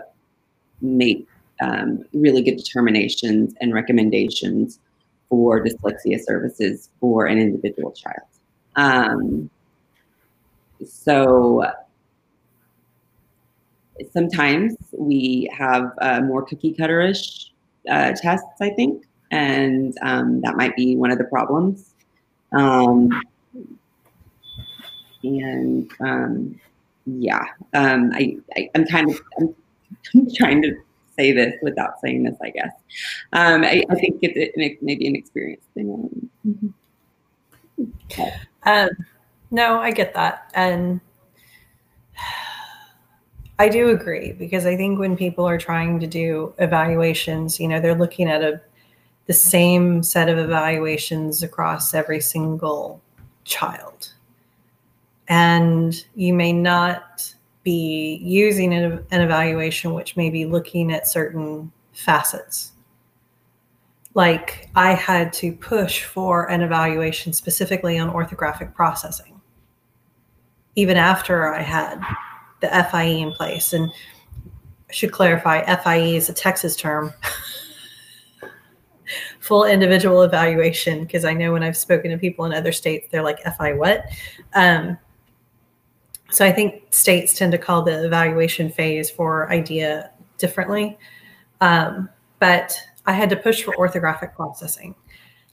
[0.80, 1.26] make
[1.60, 4.80] um, really good determinations and recommendations
[5.28, 8.28] for dyslexia services for an individual child.
[8.76, 9.50] Um,
[10.86, 11.72] so
[14.12, 17.50] sometimes we have uh, more cookie cutterish
[17.88, 21.94] uh, tests, I think and um, that might be one of the problems.
[22.52, 23.10] Um,
[25.22, 26.60] and um,
[27.06, 29.54] yeah, um, I, I am kind of I'm,
[30.36, 30.76] trying to
[31.16, 32.72] say this without saying this, I guess.
[33.32, 36.30] Um, I, I, think it's it, maybe an experience thing.
[36.46, 37.84] Mm-hmm.
[38.06, 38.34] Okay.
[38.64, 38.90] Um,
[39.50, 40.50] no, I get that.
[40.54, 41.00] And
[43.58, 47.80] I do agree because I think when people are trying to do evaluations, you know,
[47.80, 48.60] they're looking at a
[49.26, 53.00] the same set of evaluations across every single
[53.44, 54.12] child.
[55.28, 62.72] And you may not be using an, evaluation which may be looking at certain facets.
[64.12, 69.40] Like I had to push for an evaluation specifically on orthographic processing,
[70.76, 72.00] even after I had
[72.60, 73.72] the FIE in place.
[73.72, 73.90] And
[74.88, 77.12] I should clarify FIE is a Texas term.
[79.44, 83.22] Full individual evaluation, because I know when I've spoken to people in other states, they're
[83.22, 84.06] like, FI what?
[84.54, 84.96] Um,
[86.30, 90.98] so I think states tend to call the evaluation phase for IDEA differently.
[91.60, 94.94] Um, but I had to push for orthographic processing.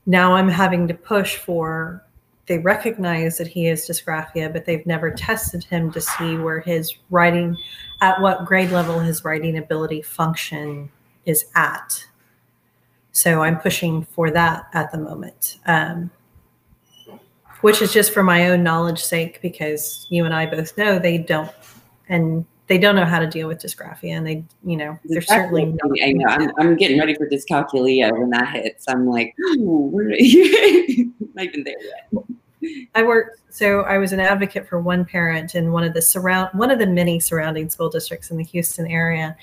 [0.06, 2.02] Now I'm having to push for,
[2.46, 6.96] they recognize that he has dysgraphia, but they've never tested him to see where his
[7.10, 7.58] writing,
[8.00, 10.90] at what grade level his writing ability function
[11.26, 12.06] is at.
[13.12, 15.60] So I'm pushing for that at the moment.
[15.66, 16.12] Um,
[17.62, 21.18] which is just for my own knowledge sake because you and I both know they
[21.18, 21.52] don't
[22.10, 25.62] and they don't know how to deal with dysgraphia and they you know they're exactly.
[25.62, 29.92] certainly I know I'm, I'm getting ready for dyscalculia when that hits I'm like oh,
[29.94, 35.72] not even there yet I worked so I was an advocate for one parent in
[35.72, 39.36] one of the surround one of the many surrounding school districts in the Houston area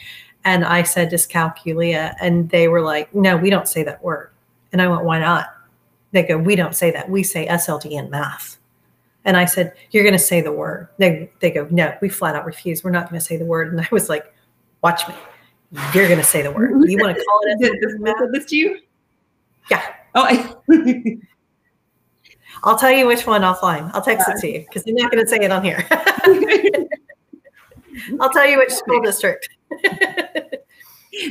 [0.49, 4.31] and I said dyscalculia and they were like no we don't say that word
[4.73, 5.59] and I went why not
[6.13, 7.09] they go, we don't say that.
[7.11, 8.59] We say SLD in math.
[9.25, 10.89] And I said, you're going to say the word.
[10.97, 12.83] They, they go, no, we flat out refuse.
[12.83, 13.73] We're not going to say the word.
[13.73, 14.33] And I was like,
[14.83, 15.15] watch me.
[15.93, 16.71] You're going to say the word.
[16.89, 18.79] You want to call it SLD this to you?
[19.71, 19.83] Yeah.
[20.15, 20.55] Oh, I-
[22.65, 23.91] I'll tell you which one offline.
[23.93, 25.87] I'll text it to you because I'm not going to say it on here.
[28.21, 29.49] I'll tell you which school district.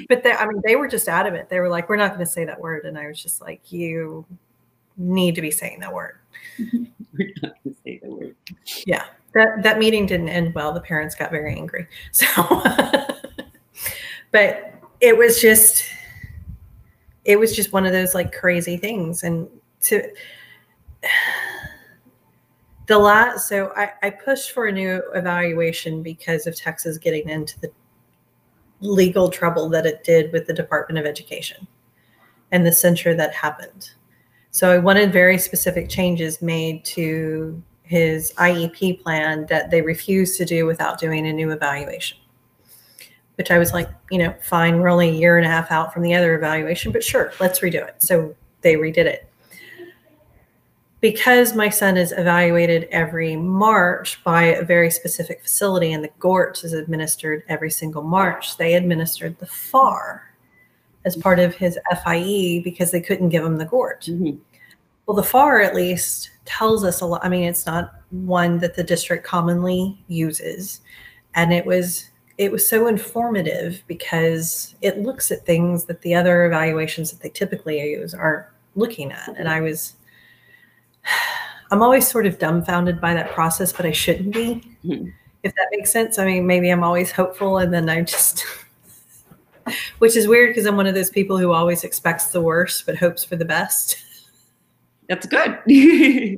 [0.09, 1.49] but they, I mean, they were just adamant.
[1.49, 3.71] They were like, "We're not going to say that word," and I was just like,
[3.71, 4.25] "You
[4.97, 6.17] need to be saying that word.
[6.59, 8.35] We're not going to say the word.
[8.85, 10.73] Yeah, that that meeting didn't end well.
[10.73, 11.87] The parents got very angry.
[12.11, 12.25] So,
[14.31, 15.85] but it was just,
[17.25, 19.47] it was just one of those like crazy things, and
[19.81, 20.11] to
[22.87, 23.47] the last.
[23.47, 27.71] So I, I pushed for a new evaluation because of Texas getting into the
[28.79, 31.67] legal trouble that it did with the Department of Education
[32.51, 33.91] and the censure that happened.
[34.51, 40.45] So I wanted very specific changes made to his IEP plan that they refused to
[40.45, 42.17] do without doing a new evaluation.
[43.35, 45.93] Which I was like, you know, fine, we're only a year and a half out
[45.93, 48.01] from the other evaluation, but sure, let's redo it.
[48.01, 49.29] So they redid it.
[50.99, 56.63] Because my son is evaluated every March by a very specific facility and the GORT
[56.63, 60.23] is administered every single March, they administered the FAR
[61.05, 64.05] as part of his FIE because they couldn't give him the GORT.
[64.09, 64.37] Mm-hmm.
[65.05, 67.23] Well, the FAR at least tells us a lot.
[67.23, 70.81] I mean, it's not one that the district commonly uses,
[71.35, 76.45] and it was it was so informative because it looks at things that the other
[76.45, 79.33] evaluations that they typically use aren't looking at.
[79.37, 79.95] And I was,
[81.71, 85.09] I'm always sort of dumbfounded by that process, but I shouldn't be, mm-hmm.
[85.43, 86.17] if that makes sense.
[86.17, 88.45] I mean, maybe I'm always hopeful, and then I just.
[89.99, 92.95] Which is weird because I'm one of those people who always expects the worst but
[92.95, 93.97] hopes for the best.
[95.09, 95.59] That's good.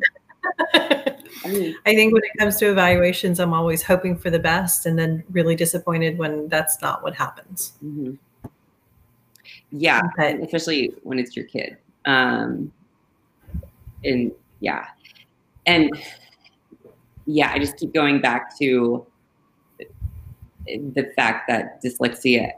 [0.74, 5.24] I think when it comes to evaluations, I'm always hoping for the best and then
[5.30, 7.74] really disappointed when that's not what happens.
[7.84, 8.16] Mm-hmm.
[9.72, 11.78] Yeah, but, especially when it's your kid.
[12.06, 12.72] Um,
[14.04, 14.86] and yeah,
[15.66, 15.90] and
[17.26, 19.06] yeah, I just keep going back to
[20.66, 22.52] the fact that dyslexia,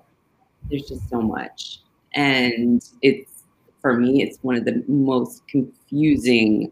[0.69, 1.79] there's just so much,
[2.13, 3.43] and it's
[3.81, 6.71] for me, it's one of the most confusing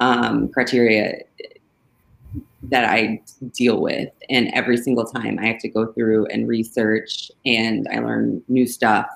[0.00, 1.22] um, criteria
[2.64, 3.22] that I
[3.52, 4.10] deal with.
[4.28, 8.66] And every single time I have to go through and research and I learn new
[8.66, 9.06] stuff.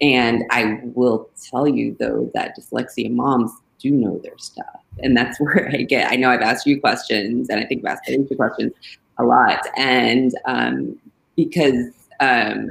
[0.00, 4.80] And I will tell you, though, that dyslexia moms do know their stuff.
[5.02, 7.92] And that's where I get, I know I've asked you questions and I think I've
[7.92, 8.72] asked you questions
[9.18, 9.66] a lot.
[9.76, 10.98] And um,
[11.36, 12.70] because um,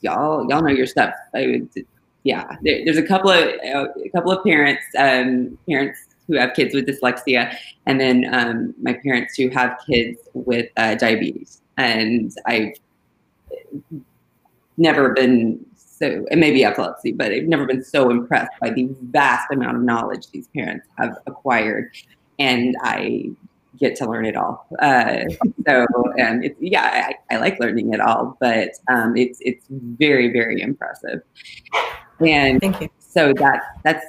[0.00, 1.14] y'all, y'all know your stuff.
[1.34, 1.86] I would,
[2.24, 5.98] yeah, there, there's a couple of uh, a couple of parents um, parents
[6.28, 7.56] who have kids with dyslexia,
[7.86, 11.60] and then um, my parents who have kids with uh, diabetes.
[11.76, 12.74] And I've
[14.76, 15.64] never been
[16.02, 19.82] so, and maybe epilepsy, but I've never been so impressed by the vast amount of
[19.84, 21.94] knowledge these parents have acquired.
[22.40, 23.30] And I
[23.78, 24.66] get to learn it all.
[24.80, 25.20] Uh,
[25.68, 25.86] so,
[26.18, 30.60] and it's, yeah, I, I, like learning it all, but um, it's, it's very, very
[30.60, 31.22] impressive.
[32.20, 32.88] And Thank you.
[32.98, 34.04] so that, that's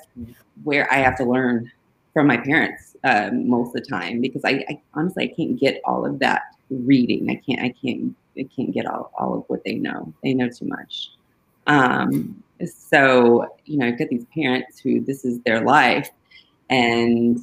[0.64, 1.72] where I have to learn
[2.12, 5.82] from my parents um, most of the time because I, I, honestly I can't get
[5.86, 7.30] all of that reading.
[7.30, 10.14] I can't I can't I can't get all, all of what they know.
[10.24, 11.10] They know too much.
[11.68, 16.10] Um, so you know, you've got these parents who this is their life,
[16.70, 17.40] and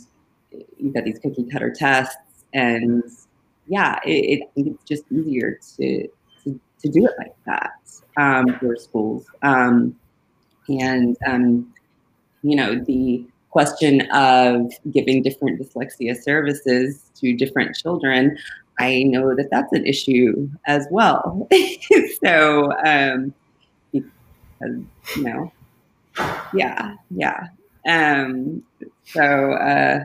[0.78, 2.16] you've got these cookie cutter tests,
[2.52, 3.02] and
[3.66, 6.08] yeah, it, it it's just easier to,
[6.44, 7.72] to to do it like that
[8.16, 9.26] um, for schools.
[9.42, 9.96] Um,
[10.68, 11.72] and um,
[12.42, 18.38] you know the question of giving different dyslexia services to different children,
[18.78, 21.48] I know that that's an issue as well.
[22.24, 23.34] so, um,
[24.60, 24.76] because,
[25.16, 25.52] you know,
[26.54, 27.48] yeah, yeah.
[27.88, 28.62] Um,
[29.04, 30.04] so, uh,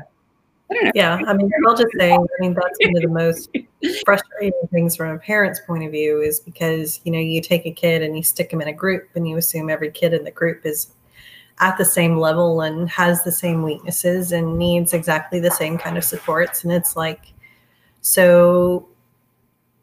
[0.70, 0.92] I don't know.
[0.96, 3.50] Yeah, I mean, I'll just say, I mean, that's one of the most
[4.06, 7.72] frustrating things from a parent's point of view is because, you know, you take a
[7.72, 10.32] kid and you stick them in a group and you assume every kid in the
[10.32, 10.92] group is
[11.60, 15.98] at the same level and has the same weaknesses and needs exactly the same kind
[15.98, 16.64] of supports.
[16.64, 17.34] And it's like,
[18.02, 18.88] so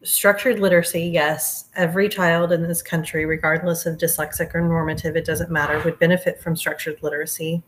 [0.05, 5.51] structured literacy, yes, every child in this country, regardless of dyslexic or normative, it doesn't
[5.51, 7.63] matter, would benefit from structured literacy.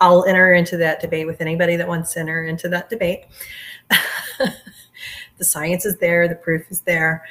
[0.00, 3.26] I'll enter into that debate with anybody that wants to enter into that debate.
[5.38, 7.24] the science is there, the proof is there,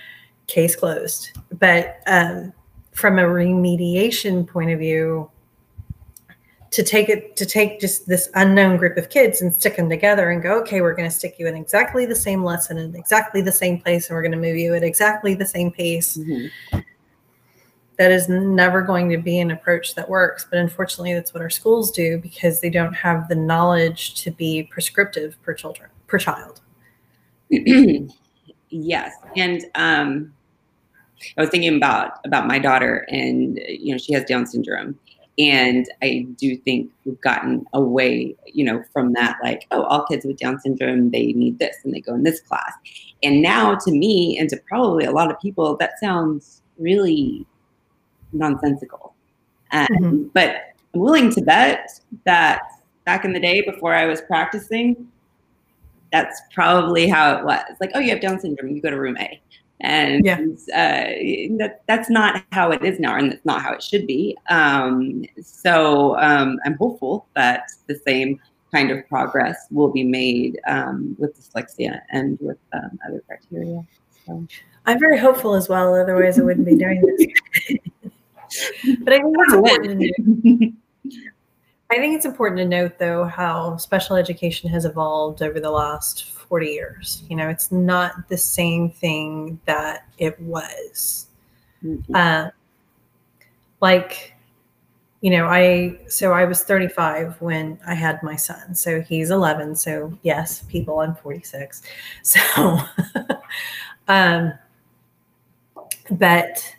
[0.48, 1.38] case closed.
[1.60, 2.54] But um,
[2.94, 5.30] from a remediation point of view,
[6.72, 10.30] to take it to take just this unknown group of kids and stick them together
[10.32, 13.42] and go okay we're going to stick you in exactly the same lesson in exactly
[13.42, 16.18] the same place and we're going to move you at exactly the same pace.
[16.18, 16.80] Mm-hmm.
[17.98, 21.50] that is never going to be an approach that works but unfortunately that's what our
[21.50, 26.62] schools do because they don't have the knowledge to be prescriptive per children per child.
[28.70, 30.34] Yes and um
[31.38, 35.00] i was thinking about about my daughter and you know she has down syndrome
[35.38, 40.26] and I do think we've gotten away, you know, from that, like, oh, all kids
[40.26, 42.74] with Down syndrome, they need this and they go in this class.
[43.22, 47.46] And now to me, and to probably a lot of people, that sounds really
[48.32, 49.14] nonsensical.
[49.72, 50.24] Um, mm-hmm.
[50.34, 51.90] But I'm willing to bet
[52.24, 52.62] that
[53.04, 55.08] back in the day before I was practicing,
[56.14, 57.64] that's probably how it was.
[57.82, 59.42] Like, oh, you have Down syndrome, you go to room A
[59.82, 60.40] and yeah.
[60.74, 64.38] uh, that that's not how it is now, and that's not how it should be.
[64.50, 68.40] Um, so um, I'm hopeful that the same
[68.74, 73.86] kind of progress will be made um, with dyslexia and with um, other criteria.
[74.26, 74.48] So.
[74.86, 75.96] I'm very hopeful as well.
[75.96, 77.28] Otherwise, I wouldn't be doing this.
[79.04, 80.76] but I think it's important.
[81.92, 86.24] I think it's important to note, though, how special education has evolved over the last
[86.24, 87.24] 40 years.
[87.30, 91.28] You know, it's not the same thing that it was.
[91.84, 92.16] Mm-hmm.
[92.16, 92.50] Uh,
[93.82, 94.34] like,
[95.22, 98.74] you know, I, so I was 35 when I had my son.
[98.74, 99.76] So he's 11.
[99.76, 101.84] So, yes, people, I'm 46.
[102.24, 102.80] So,
[104.08, 104.54] um,
[106.12, 106.76] but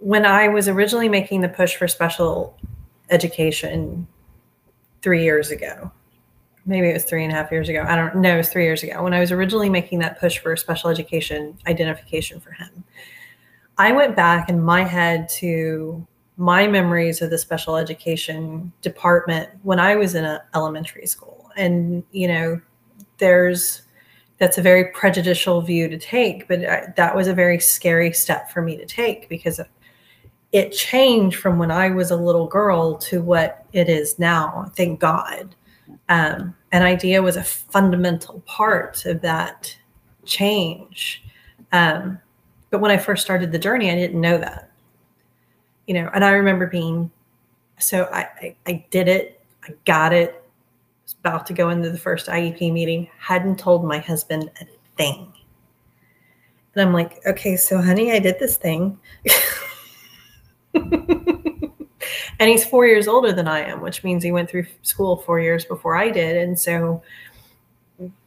[0.00, 2.56] when I was originally making the push for special
[3.10, 4.06] education
[5.02, 5.90] three years ago,
[6.66, 7.84] maybe it was three and a half years ago.
[7.88, 8.34] I don't know.
[8.34, 11.58] It was three years ago when I was originally making that push for special education
[11.66, 12.84] identification for him.
[13.78, 16.06] I went back in my head to
[16.36, 21.50] my memories of the special education department when I was in a elementary school.
[21.56, 22.60] And, you know,
[23.18, 23.82] there's,
[24.38, 28.50] that's a very prejudicial view to take, but I, that was a very scary step
[28.50, 29.60] for me to take because
[30.52, 34.70] it changed from when I was a little girl to what it is now.
[34.74, 35.54] Thank God
[36.10, 39.74] um, IDEA was a fundamental part of that
[40.26, 41.24] change.
[41.72, 42.18] Um,
[42.70, 44.70] but when I first started the journey, I didn't know that.
[45.86, 47.10] You know, and I remember being
[47.78, 50.44] so I, I, I did it, I got it,
[51.04, 55.32] was about to go into the first IEP meeting, hadn't told my husband a thing.
[56.74, 58.98] And I'm like, okay, so honey, I did this thing.
[60.74, 65.40] and he's four years older than I am, which means he went through school four
[65.40, 66.36] years before I did.
[66.36, 67.02] And so,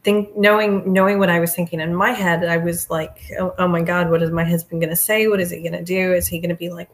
[0.02, 3.68] think knowing knowing what I was thinking in my head, I was like, oh, oh
[3.68, 5.26] my God, what is my husband going to say?
[5.26, 6.12] What is he going to do?
[6.12, 6.88] Is he going to be like,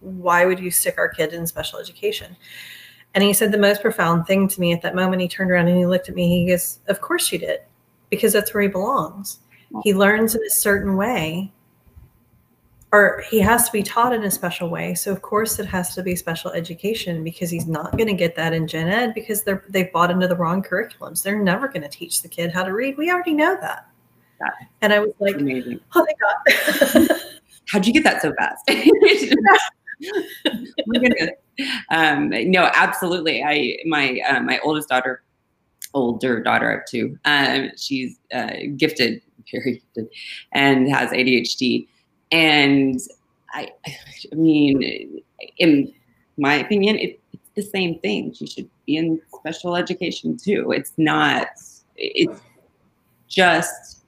[0.00, 2.36] why would you stick our kid in special education?
[3.14, 5.22] And he said the most profound thing to me at that moment.
[5.22, 6.28] He turned around and he looked at me.
[6.28, 7.60] He goes, Of course you did,
[8.10, 9.38] because that's where he belongs.
[9.82, 11.52] He learns in a certain way
[12.92, 14.94] or he has to be taught in a special way.
[14.94, 18.34] So of course it has to be special education because he's not going to get
[18.36, 21.22] that in gen ed because they're they've bought into the wrong curriculums.
[21.22, 22.96] They're never going to teach the kid how to read.
[22.96, 23.86] We already know that.
[24.40, 25.80] that and I was like, amazing.
[25.94, 27.08] oh my god,
[27.68, 28.70] how'd you get that so fast?
[31.90, 33.42] um, no, absolutely.
[33.42, 35.22] I my uh, my oldest daughter,
[35.92, 39.20] older daughter of two, um, she's uh, gifted,
[39.52, 40.08] very gifted,
[40.52, 41.86] and has ADHD
[42.30, 43.00] and
[43.52, 45.22] I, I mean,
[45.58, 45.92] in
[46.36, 48.32] my opinion, it, it's the same thing.
[48.32, 50.72] She should be in special education too.
[50.72, 51.48] It's not,
[51.96, 52.40] it's
[53.28, 54.04] just,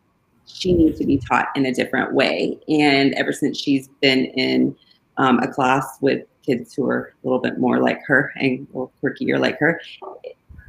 [0.47, 2.59] she needs to be taught in a different way.
[2.69, 4.77] And ever since she's been in
[5.17, 8.79] um, a class with kids who are a little bit more like her and a
[8.79, 9.81] little quirkier like her,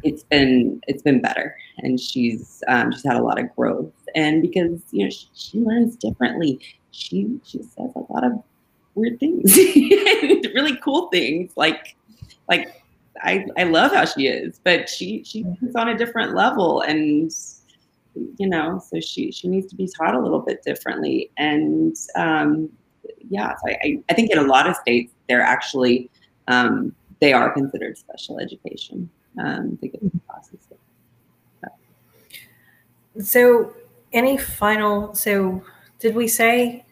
[0.04, 3.94] it's been it's been better, and she's um, she's had a lot of growth.
[4.16, 6.60] And because you know she, she learns differently,
[6.92, 8.34] she she says a lot of
[8.96, 9.56] weird things
[10.54, 11.96] really cool things like
[12.50, 12.82] like
[13.24, 17.32] I, I love how she is but she she's on a different level and
[18.38, 22.70] you know so she she needs to be taught a little bit differently and um,
[23.30, 26.10] yeah so I, I think in a lot of states they're actually
[26.48, 30.60] um, they are considered special education um, get the classes.
[33.20, 33.74] So
[34.14, 35.64] any final so
[36.02, 36.84] did we say?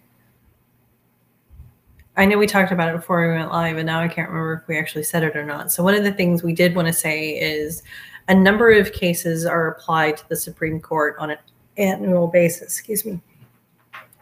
[2.15, 4.61] I know we talked about it before we went live, and now I can't remember
[4.61, 5.71] if we actually said it or not.
[5.71, 7.81] So, one of the things we did want to say is
[8.27, 11.37] a number of cases are applied to the Supreme Court on an
[11.77, 13.19] annual basis, excuse me,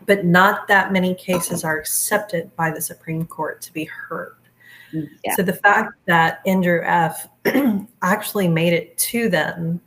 [0.05, 4.35] but not that many cases are accepted by the Supreme Court to be heard.
[4.93, 5.35] Mm, yeah.
[5.35, 7.27] So, the fact that Endrew F.
[8.03, 9.81] actually made it to them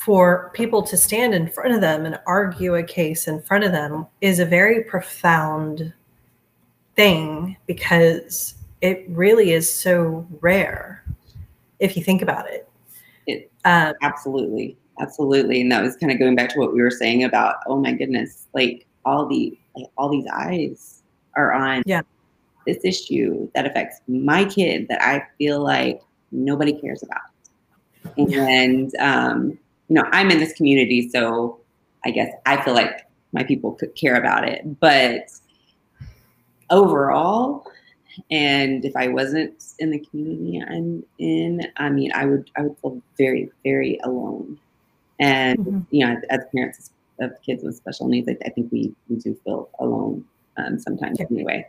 [0.00, 3.70] for people to stand in front of them and argue a case in front of
[3.70, 5.92] them is a very profound
[6.96, 11.04] thing because it really is so rare
[11.80, 12.66] if you think about it.
[13.26, 16.90] It um, absolutely, absolutely, and that was kind of going back to what we were
[16.90, 21.02] saying about oh my goodness, like all the like all these eyes
[21.36, 22.00] are on yeah.
[22.66, 26.00] this issue that affects my kid that I feel like
[26.32, 29.58] nobody cares about, and um,
[29.90, 31.58] you know, I'm in this community, so
[32.04, 34.78] I guess I feel like my people could care about it.
[34.78, 35.32] But
[36.70, 37.66] overall,
[38.30, 42.78] and if I wasn't in the community I'm in, I mean, I would I would
[42.78, 44.58] feel very very alone.
[45.18, 45.80] And mm-hmm.
[45.90, 49.36] you know, as, parents of kids with special needs, I, I think we we do
[49.44, 50.24] feel alone
[50.56, 51.26] um, sometimes yeah.
[51.32, 51.68] anyway.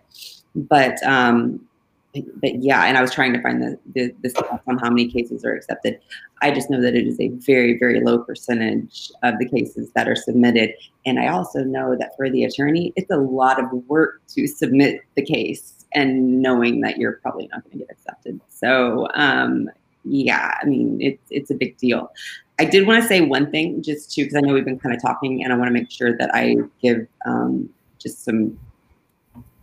[0.56, 1.68] But um,
[2.14, 5.10] but yeah, and I was trying to find the, the, the stats on how many
[5.10, 6.00] cases are accepted.
[6.42, 10.10] I just know that it is a very, very low percentage of the cases that
[10.10, 10.74] are submitted.
[11.06, 15.02] And I also know that for the attorney, it's a lot of work to submit
[15.16, 18.40] the case and knowing that you're probably not going to get accepted.
[18.50, 19.70] So, um,
[20.04, 22.12] yeah, I mean, it's, it's a big deal.
[22.60, 24.96] I did want to say one thing just too, because I know we've been kind
[24.96, 28.58] of talking and I want to make sure that I give um, just some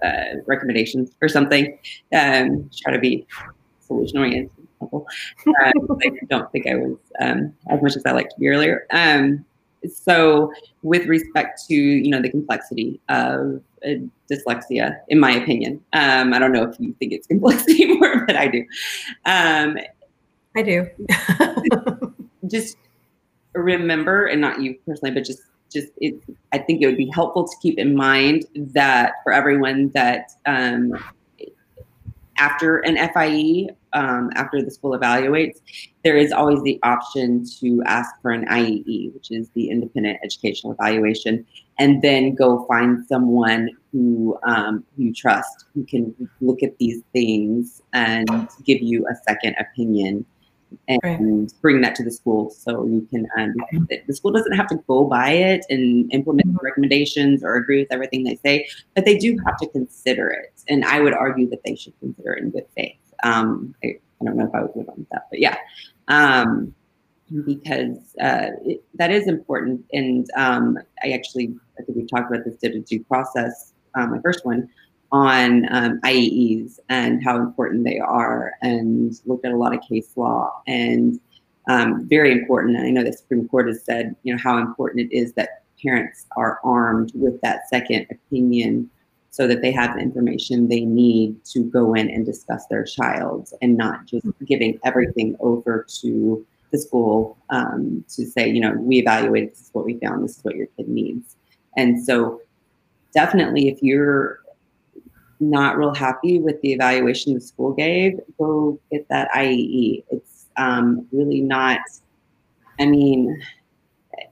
[0.02, 1.78] uh, recommendations or something.
[2.12, 3.26] Um, try to be
[3.80, 4.50] solution oriented.
[4.80, 5.00] Uh,
[5.60, 5.72] I
[6.28, 8.86] don't think I was um, as much as I liked to be earlier.
[8.90, 9.44] Um,
[9.86, 13.90] so, with respect to you know the complexity of uh,
[14.30, 18.36] dyslexia, in my opinion, um, I don't know if you think it's complex anymore, but
[18.36, 18.64] I do.
[19.24, 19.78] Um,
[20.56, 20.88] I do.
[22.48, 22.76] just
[23.52, 26.14] remember, and not you personally, but just just it,
[26.52, 30.92] I think it would be helpful to keep in mind that for everyone that um,
[32.38, 35.60] after an FIE, um, after the school evaluates,
[36.04, 40.72] there is always the option to ask for an IEE, which is the independent educational
[40.72, 41.44] evaluation,
[41.78, 47.82] and then go find someone who um, you trust who can look at these things
[47.92, 48.28] and
[48.64, 50.24] give you a second opinion
[50.88, 51.52] and right.
[51.62, 53.54] bring that to the school so you can um,
[54.06, 56.64] the school doesn't have to go by it and implement mm-hmm.
[56.64, 60.84] recommendations or agree with everything they say but they do have to consider it and
[60.84, 64.36] i would argue that they should consider it in good faith um, I, I, don't
[64.36, 65.56] know if i would on that but yeah
[66.08, 66.74] um,
[67.44, 72.44] because uh, it, that is important and um, i actually i think we've talked about
[72.44, 74.68] this did a due process um, my first one
[75.10, 80.16] on um, IEEs and how important they are, and looked at a lot of case
[80.16, 81.18] law and
[81.68, 82.76] um, very important.
[82.76, 85.62] And I know the Supreme Court has said, you know, how important it is that
[85.82, 88.90] parents are armed with that second opinion
[89.30, 93.52] so that they have the information they need to go in and discuss their child
[93.62, 98.98] and not just giving everything over to the school um, to say, you know, we
[98.98, 101.36] evaluated, this is what we found, this is what your kid needs.
[101.76, 102.40] And so
[103.14, 104.40] definitely, if you're
[105.40, 110.04] not real happy with the evaluation the school gave, go get that IEE.
[110.10, 111.80] It's um, really not.
[112.78, 113.40] I mean,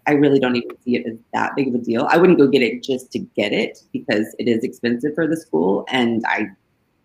[0.06, 2.06] I really don't even see it as that big of a deal.
[2.10, 5.36] I wouldn't go get it just to get it because it is expensive for the
[5.36, 6.48] school, and I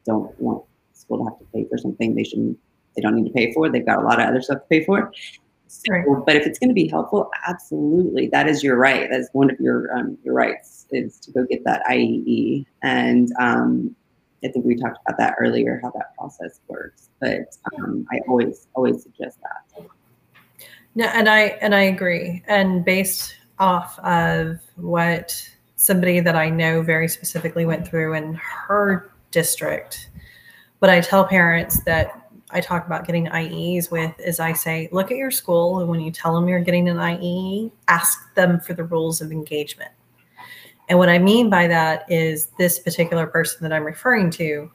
[0.06, 2.58] don't want school to have to pay for something they shouldn't.
[2.95, 3.70] They don't need to pay for.
[3.70, 5.12] They've got a lot of other stuff to pay for.
[5.72, 6.05] So, right.
[6.26, 9.07] But if it's going to be helpful, absolutely, that is your right.
[9.09, 12.65] That's one of your um, your rights is to go get that IEE.
[12.84, 13.95] And um,
[14.43, 17.07] I think we talked about that earlier, how that process works.
[17.22, 19.86] But um, I always always suggest that.
[20.95, 22.43] No, and I and I agree.
[22.47, 29.13] And based off of what somebody that I know very specifically went through in her
[29.32, 30.09] district,
[30.82, 32.20] but I tell parents that
[32.54, 35.99] I talk about getting IEs with is I say, look at your school, and when
[35.99, 39.91] you tell them you're getting an IE, ask them for the rules of engagement.
[40.89, 44.70] And what I mean by that is this particular person that I'm referring to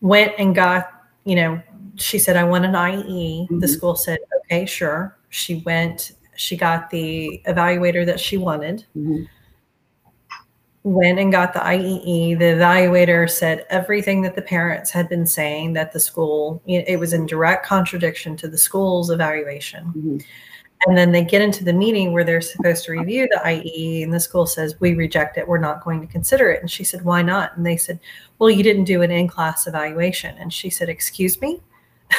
[0.00, 0.90] went and got,
[1.24, 1.62] you know,
[1.96, 3.46] she said, I want an IE.
[3.46, 3.60] Mm-hmm.
[3.60, 5.16] The school said, okay, sure.
[5.28, 8.84] She went, she got the evaluator that she wanted.
[8.96, 9.24] Mm-hmm
[10.84, 12.38] went and got the IEE.
[12.38, 17.14] The evaluator said everything that the parents had been saying that the school, it was
[17.14, 19.86] in direct contradiction to the school's evaluation.
[19.86, 20.18] Mm-hmm.
[20.86, 24.12] And then they get into the meeting where they're supposed to review the IEE, and
[24.12, 25.48] the school says, We reject it.
[25.48, 26.60] We're not going to consider it.
[26.60, 27.56] And she said, Why not?
[27.56, 27.98] And they said,
[28.38, 30.36] Well, you didn't do an in class evaluation.
[30.36, 31.62] And she said, Excuse me?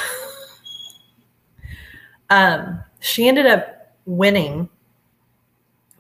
[2.32, 4.68] um, she ended up winning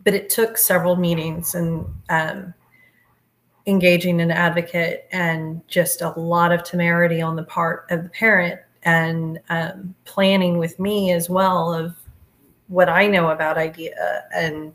[0.05, 2.53] but it took several meetings and um,
[3.67, 8.61] engaging an advocate and just a lot of temerity on the part of the parent
[8.83, 11.95] and um, planning with me as well of
[12.67, 14.73] what I know about IDEA and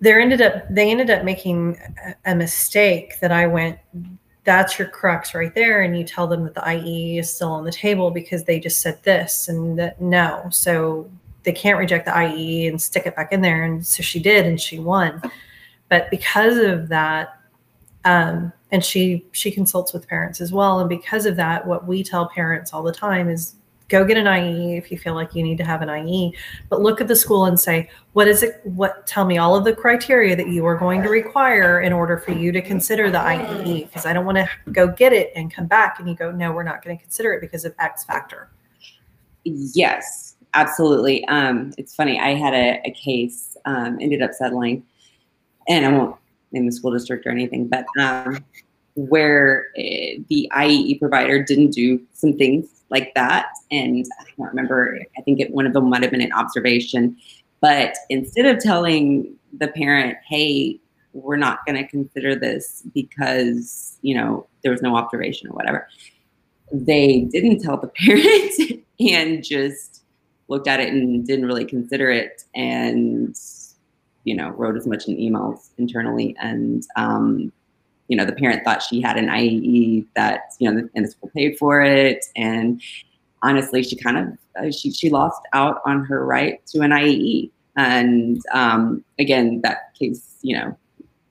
[0.00, 1.78] there ended up they ended up making
[2.24, 3.78] a mistake that I went
[4.44, 7.64] that's your crux right there and you tell them that the IE is still on
[7.64, 10.48] the table because they just said this and that no.
[10.50, 11.10] So
[11.42, 13.64] they can't reject the IE and stick it back in there.
[13.64, 15.22] And so she did, and she won.
[15.88, 17.40] But because of that,
[18.04, 20.80] um, and she she consults with parents as well.
[20.80, 23.56] And because of that, what we tell parents all the time is
[23.88, 26.34] go get an IE if you feel like you need to have an IE.
[26.68, 28.60] But look at the school and say, what is it?
[28.64, 32.16] What tell me all of the criteria that you are going to require in order
[32.16, 33.86] for you to consider the IEE?
[33.86, 36.52] Because I don't want to go get it and come back and you go, no,
[36.52, 38.48] we're not going to consider it because of X factor.
[39.44, 41.24] Yes, absolutely.
[41.26, 42.18] Um, it's funny.
[42.18, 44.84] I had a, a case, um, ended up settling,
[45.68, 46.16] and I won't
[46.52, 48.44] name the school district or anything, but um,
[48.94, 53.46] where uh, the IEE provider didn't do some things like that.
[53.70, 57.16] And I don't remember, I think it, one of them might have been an observation.
[57.60, 60.80] But instead of telling the parent, hey,
[61.12, 65.88] we're not going to consider this because, you know, there was no observation or whatever,
[66.72, 69.99] they didn't tell the parent and just
[70.50, 73.36] looked at it and didn't really consider it and
[74.24, 76.36] you know wrote as much in emails internally.
[76.40, 77.52] And um,
[78.08, 81.30] you know the parent thought she had an IEE that you know and the school
[81.34, 82.26] paid for it.
[82.36, 82.82] And
[83.42, 84.26] honestly she kind of
[84.62, 89.94] uh, she she lost out on her right to an IEE and um, again that
[89.98, 90.76] case you know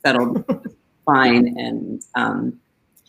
[0.03, 0.43] settled
[1.05, 2.59] fine and um,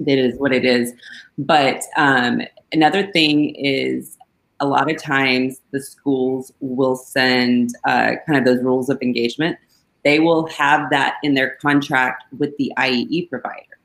[0.06, 0.92] it is what it is.
[1.38, 2.42] But um,
[2.72, 4.16] another thing is
[4.60, 9.56] a lot of times the schools will send uh, kind of those rules of engagement.
[10.04, 13.78] They will have that in their contract with the IEE provider.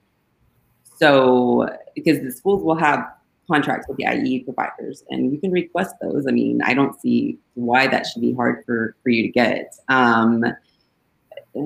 [0.98, 3.06] So, because the schools will have
[3.48, 6.26] contracts with the IEE providers, and you can request those.
[6.28, 9.76] I mean, I don't see why that should be hard for, for you to get.
[9.90, 10.44] Um,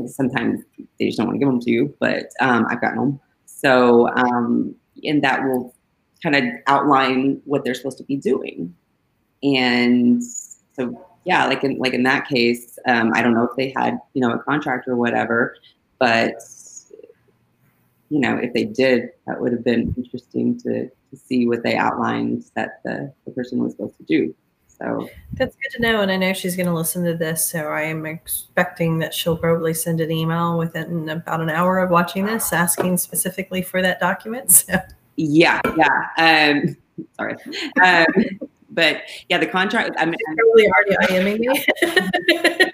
[0.07, 0.63] sometimes
[0.99, 3.19] they just don't want to give them to you, but um, I've gotten them.
[3.45, 5.73] So, um, and that will
[6.21, 8.75] kind of outline what they're supposed to be doing
[9.43, 13.73] and so yeah like in like in that case um, i don't know if they
[13.75, 15.55] had you know a contract or whatever
[15.99, 16.41] but
[18.09, 21.75] you know if they did that would have been interesting to, to see what they
[21.75, 24.33] outlined that the, the person was supposed to do
[24.67, 27.67] so that's good to know and i know she's going to listen to this so
[27.67, 32.25] i am expecting that she'll probably send an email within about an hour of watching
[32.25, 34.75] this asking specifically for that document so.
[35.17, 36.77] yeah yeah um,
[37.17, 37.35] sorry
[37.83, 38.05] um,
[38.79, 39.91] but yeah, the contract.
[39.97, 41.65] I mean, probably already IMing me.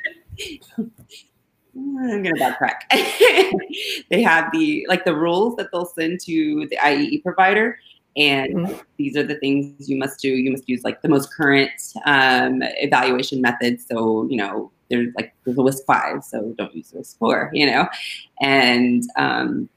[1.76, 2.82] I'm gonna backtrack.
[4.10, 7.80] they have the like the rules that they'll send to the IEE provider,
[8.16, 8.78] and mm-hmm.
[8.98, 10.30] these are the things you must do.
[10.30, 11.72] You must use like the most current
[12.06, 13.88] um, evaluation methods.
[13.88, 17.66] So you know there's like there's a WISC five, so don't use WISC four, you
[17.66, 17.88] know,
[18.42, 19.70] and um,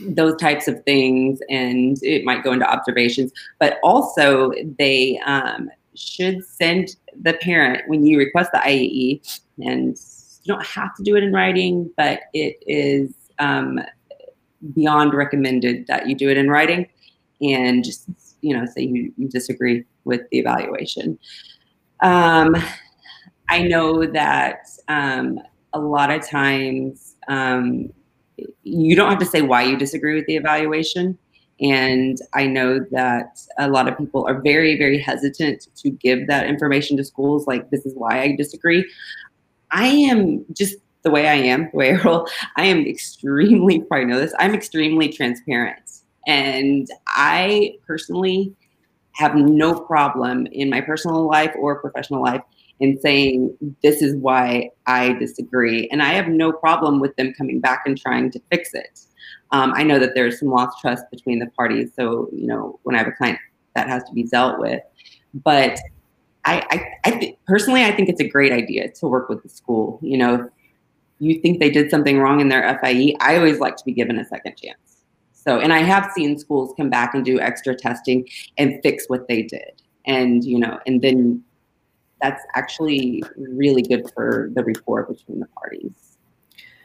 [0.00, 6.44] those types of things, and it might go into observations, but also they um, should
[6.44, 9.96] send the parent when you request the IEE, and
[10.42, 13.80] you don't have to do it in writing, but it is um,
[14.74, 16.88] beyond recommended that you do it in writing,
[17.40, 18.08] and just
[18.40, 21.18] you know say you, you disagree with the evaluation.
[22.00, 22.56] Um,
[23.48, 25.38] I know that um,
[25.72, 27.92] a lot of times um,
[28.62, 31.18] you don't have to say why you disagree with the evaluation.
[31.60, 36.46] And I know that a lot of people are very, very hesitant to give that
[36.46, 38.90] information to schools, like, this is why I disagree.
[39.70, 42.26] I am just the way I am, the way I roll,
[42.56, 45.78] I am extremely, probably know this, I'm extremely transparent.
[46.26, 48.54] And I personally
[49.12, 52.40] have no problem in my personal life or professional life
[52.80, 55.88] in saying this is why I disagree.
[55.88, 59.00] And I have no problem with them coming back and trying to fix it.
[59.52, 61.92] Um, I know that there's some lost trust between the parties.
[61.94, 63.38] So, you know, when I have a client
[63.74, 64.80] that has to be dealt with.
[65.32, 65.78] But
[66.44, 69.48] I, I, I th- personally, I think it's a great idea to work with the
[69.48, 69.98] school.
[70.02, 70.50] You know,
[71.18, 74.18] you think they did something wrong in their FIE, I always like to be given
[74.18, 74.78] a second chance.
[75.32, 79.28] So, and I have seen schools come back and do extra testing and fix what
[79.28, 79.82] they did.
[80.06, 81.42] And, you know, and then
[82.24, 86.16] that's actually really good for the rapport between the parties.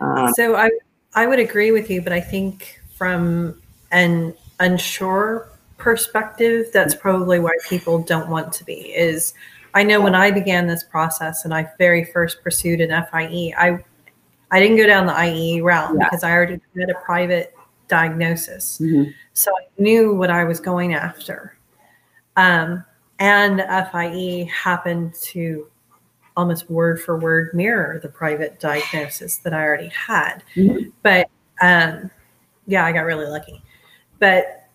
[0.01, 0.69] Um, so I,
[1.15, 3.61] I would agree with you, but I think from
[3.91, 9.33] an unsure perspective, that's probably why people don't want to be is
[9.73, 13.79] I know when I began this process and I very first pursued an FIE, I
[14.51, 16.03] I didn't go down the IE route yeah.
[16.03, 17.55] because I already had a private
[17.87, 18.79] diagnosis.
[18.81, 19.11] Mm-hmm.
[19.33, 21.55] So I knew what I was going after.
[22.35, 22.83] Um,
[23.20, 23.61] and
[23.91, 25.67] FIE happened to
[26.38, 30.41] almost word for word mirror the private diagnosis that I already had.
[30.55, 30.89] Mm-hmm.
[31.03, 31.30] But
[31.61, 32.09] um,
[32.65, 33.61] yeah, I got really lucky.
[34.20, 34.67] But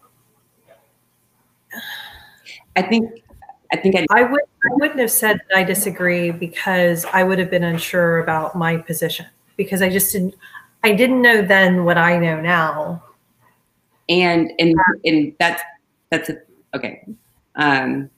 [2.76, 3.22] I think
[3.72, 7.38] I think I, I would I wouldn't have said that I disagree because I would
[7.38, 9.26] have been unsure about my position
[9.56, 10.34] because I just didn't
[10.82, 13.02] I didn't know then what I know now.
[14.08, 14.74] And and
[15.04, 15.62] and that's
[16.10, 16.36] that's a,
[16.74, 17.06] okay.
[17.56, 18.10] Um,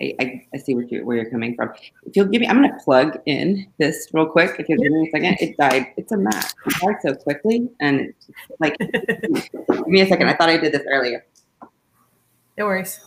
[0.00, 1.70] I, I, I, see where you're, where you're coming from.
[2.06, 4.56] If you'll give me, I'm going to plug in this real quick.
[4.58, 5.92] If you'll give me a second, it died.
[5.96, 6.52] It's a Mac.
[6.66, 8.12] It died so quickly, and
[8.58, 10.28] like, give me a second.
[10.28, 11.24] I thought I did this earlier.
[12.58, 13.00] No worries.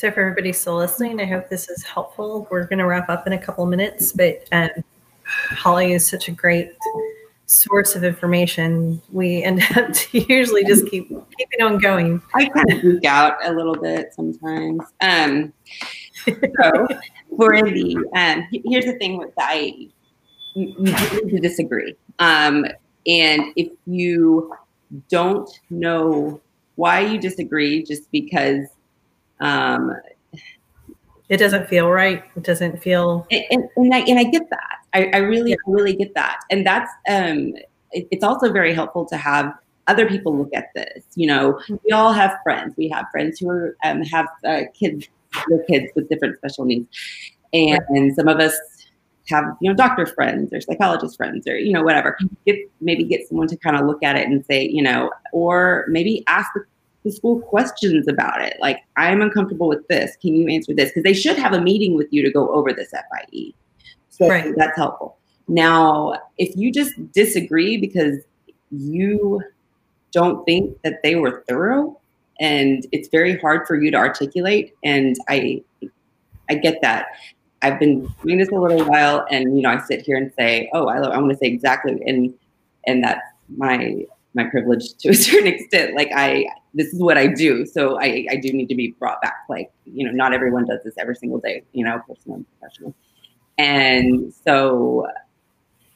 [0.00, 2.48] So for everybody still listening, I hope this is helpful.
[2.50, 4.70] We're going to wrap up in a couple minutes, but um,
[5.26, 6.72] Holly is such a great
[7.50, 12.22] source of information, we end up to usually just keep keeping on going.
[12.34, 14.82] I kind of geek out a little bit sometimes.
[15.00, 15.52] Um,
[16.24, 16.86] so
[17.36, 19.90] for the um, here's the thing with IEE,
[20.54, 22.64] you, you need to disagree, um,
[23.06, 24.52] and if you
[25.08, 26.40] don't know
[26.76, 28.66] why you disagree, just because
[29.40, 29.92] um,
[31.28, 32.24] it doesn't feel right.
[32.36, 33.26] It doesn't feel.
[33.30, 34.69] And, and, and, I, and I get that.
[34.92, 35.56] I, I really, yeah.
[35.66, 36.40] really get that.
[36.50, 37.54] And that's, um,
[37.92, 39.52] it, it's also very helpful to have
[39.86, 41.04] other people look at this.
[41.14, 41.76] You know, mm-hmm.
[41.84, 42.74] we all have friends.
[42.76, 45.08] We have friends who are, um, have uh, kids,
[45.48, 46.88] their kids with different special needs.
[47.52, 48.54] And, and some of us
[49.28, 52.16] have, you know, doctor friends or psychologist friends or, you know, whatever.
[52.22, 52.34] Mm-hmm.
[52.46, 55.86] Get, maybe get someone to kind of look at it and say, you know, or
[55.88, 56.64] maybe ask the
[57.02, 58.58] the school questions about it.
[58.60, 60.16] Like, I'm uncomfortable with this.
[60.20, 60.90] Can you answer this?
[60.90, 63.54] Because they should have a meeting with you to go over this FIE.
[64.20, 64.54] So right.
[64.56, 65.16] that's helpful.
[65.48, 68.18] Now, if you just disagree because
[68.70, 69.42] you
[70.12, 71.98] don't think that they were thorough
[72.38, 75.62] and it's very hard for you to articulate, and I
[76.48, 77.06] I get that.
[77.62, 80.70] I've been doing this a little while and you know, I sit here and say,
[80.72, 82.32] oh, I, I want to say exactly and
[82.86, 83.20] and that's
[83.56, 84.04] my
[84.34, 85.96] my privilege to a certain extent.
[85.96, 87.66] Like I, this is what I do.
[87.66, 89.44] So I, I do need to be brought back.
[89.48, 92.94] Like, you know, not everyone does this every single day, you know, personal and professional.
[93.60, 95.06] And so,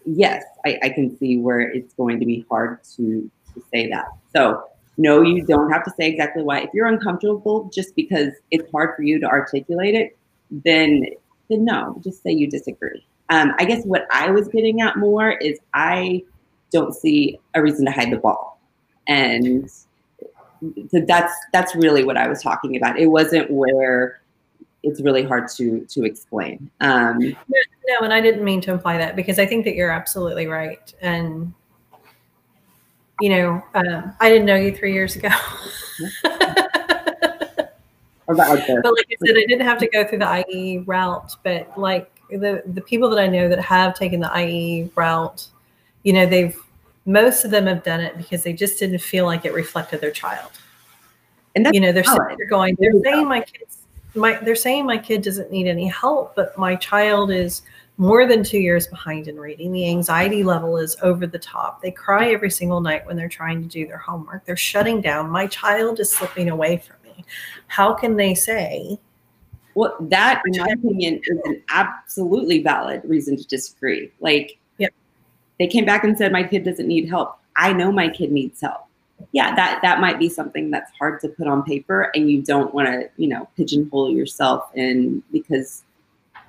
[0.05, 4.07] yes, I, I can see where it's going to be hard to, to say that.
[4.35, 4.65] So
[4.99, 6.61] no, you don't have to say exactly why.
[6.61, 10.17] If you're uncomfortable just because it's hard for you to articulate it,
[10.51, 11.07] then,
[11.49, 13.07] then no, just say you disagree.
[13.31, 16.23] Um, I guess what I was getting at more is I,
[16.75, 18.61] don't see a reason to hide the ball.
[19.07, 22.99] And so that's that's really what I was talking about.
[22.99, 24.21] It wasn't where
[24.85, 26.70] it's really hard to to explain.
[26.80, 30.47] Um, no, and I didn't mean to imply that because I think that you're absolutely
[30.47, 30.93] right.
[31.01, 31.53] And
[33.20, 35.28] you know, um, I didn't know you three years ago.
[38.26, 40.78] About like the, but like I said, I didn't have to go through the IE
[40.78, 45.47] route, but like the the people that I know that have taken the IE route,
[46.05, 46.59] you know, they've
[47.07, 50.11] most of them have done it because they just didn't feel like it reflected their
[50.11, 50.51] child.
[51.55, 53.84] And you know, they're there going, they're saying my kids,
[54.15, 57.62] my they're saying my kid doesn't need any help, but my child is
[57.97, 59.73] more than two years behind in reading.
[59.73, 61.81] The anxiety level is over the top.
[61.81, 64.45] They cry every single night when they're trying to do their homework.
[64.45, 65.31] They're shutting down.
[65.31, 67.25] My child is slipping away from me.
[67.69, 68.99] How can they say?
[69.77, 74.12] Well, that, in my opinion, is an absolutely valid reason to disagree.
[74.21, 74.59] Like,
[75.59, 77.39] they came back and said, My kid doesn't need help.
[77.57, 78.84] I know my kid needs help.
[79.33, 82.75] Yeah, that that might be something that's hard to put on paper, and you don't
[82.75, 85.83] want to, you know, pigeonhole yourself in because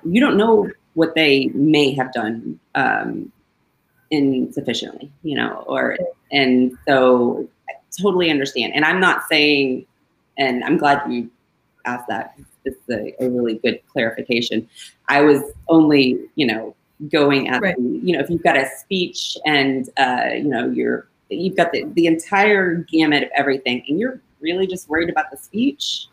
[0.04, 3.32] you don't know what they may have done um,
[4.12, 5.98] insufficiently, you know, or
[6.32, 8.74] and so I totally understand.
[8.76, 9.86] And I'm not saying,
[10.38, 11.30] and I'm glad you
[11.86, 12.38] asked that.
[12.64, 14.68] It's a, a really good clarification.
[15.08, 16.76] I was only, you know,
[17.12, 17.76] going at right.
[17.76, 21.72] the, you know, if you've got a speech and uh, you know you're you've got
[21.72, 26.08] the, the entire gamut of everything, and you're really just worried about the speech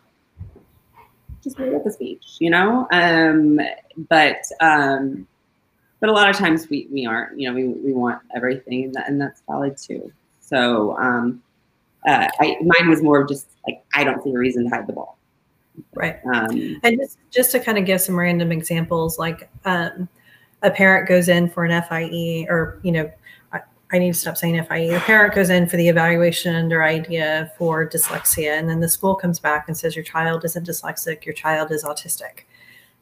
[1.43, 2.87] just worried about the speech, you know.
[2.91, 3.59] Um,
[4.09, 5.27] but um,
[5.99, 7.39] but a lot of times we, we aren't.
[7.39, 10.11] You know, we, we want everything, and, that, and that's valid too.
[10.39, 11.43] So um,
[12.07, 14.87] uh, I, mine was more of just like I don't see a reason to hide
[14.87, 15.17] the ball.
[15.93, 16.19] Right.
[16.33, 20.07] Um, and just just to kind of give some random examples, like um,
[20.61, 23.11] a parent goes in for an FIE, or you know,
[23.93, 24.87] I need to stop saying FIE.
[24.87, 29.15] The parent goes in for the evaluation under IDEA for dyslexia, and then the school
[29.15, 32.45] comes back and says your child isn't dyslexic, your child is autistic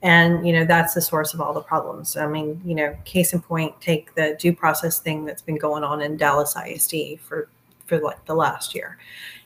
[0.01, 3.33] and you know that's the source of all the problems i mean you know case
[3.33, 7.49] in point take the due process thing that's been going on in dallas isd for
[7.85, 8.97] for like the last year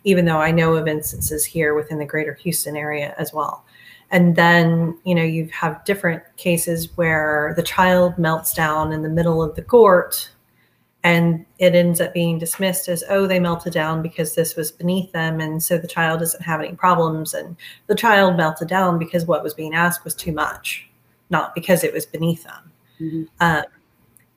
[0.03, 3.65] even though i know of instances here within the greater houston area as well
[4.11, 9.09] and then you know you have different cases where the child melts down in the
[9.09, 10.29] middle of the court
[11.05, 15.11] and it ends up being dismissed as oh they melted down because this was beneath
[15.11, 19.25] them and so the child doesn't have any problems and the child melted down because
[19.25, 20.89] what was being asked was too much
[21.29, 23.23] not because it was beneath them mm-hmm.
[23.39, 23.61] uh,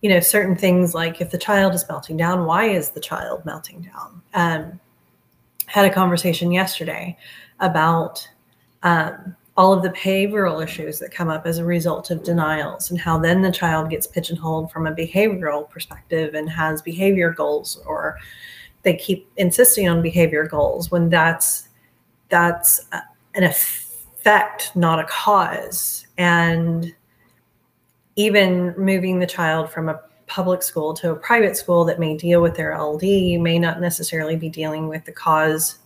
[0.02, 3.42] you know certain things like if the child is melting down why is the child
[3.46, 4.78] melting down um,
[5.64, 7.16] had a conversation yesterday
[7.60, 8.28] about
[8.82, 13.00] um, all of the behavioral issues that come up as a result of denials and
[13.00, 18.16] how then the child gets pigeonholed from a behavioral perspective and has behavior goals or
[18.84, 21.70] they keep insisting on behavior goals when that's
[22.28, 22.86] that's
[23.34, 26.06] an effect not a cause.
[26.18, 26.94] And
[28.14, 32.42] even moving the child from a public school to a private school that may deal
[32.42, 33.02] with their LD
[33.40, 35.78] may not necessarily be dealing with the cause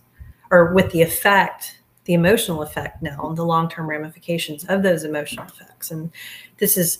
[0.51, 5.03] or with the effect the emotional effect now and the long term ramifications of those
[5.03, 5.91] emotional effects.
[5.91, 6.11] And
[6.57, 6.99] this is,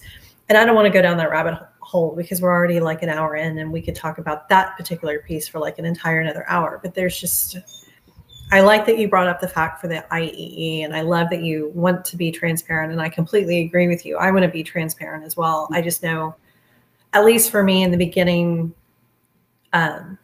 [0.49, 3.10] and I don't want to go down that rabbit hole because we're already like an
[3.10, 6.45] hour in and we could talk about that particular piece for like an entire another
[6.47, 6.80] hour.
[6.82, 7.58] But there's just,
[8.51, 11.43] I like that you brought up the fact for the IEE and I love that
[11.43, 12.91] you want to be transparent.
[12.91, 14.18] And I completely agree with you.
[14.18, 15.68] I want to be transparent as well.
[15.72, 16.36] I just know,
[17.12, 18.74] at least for me in the beginning,
[19.74, 20.18] um,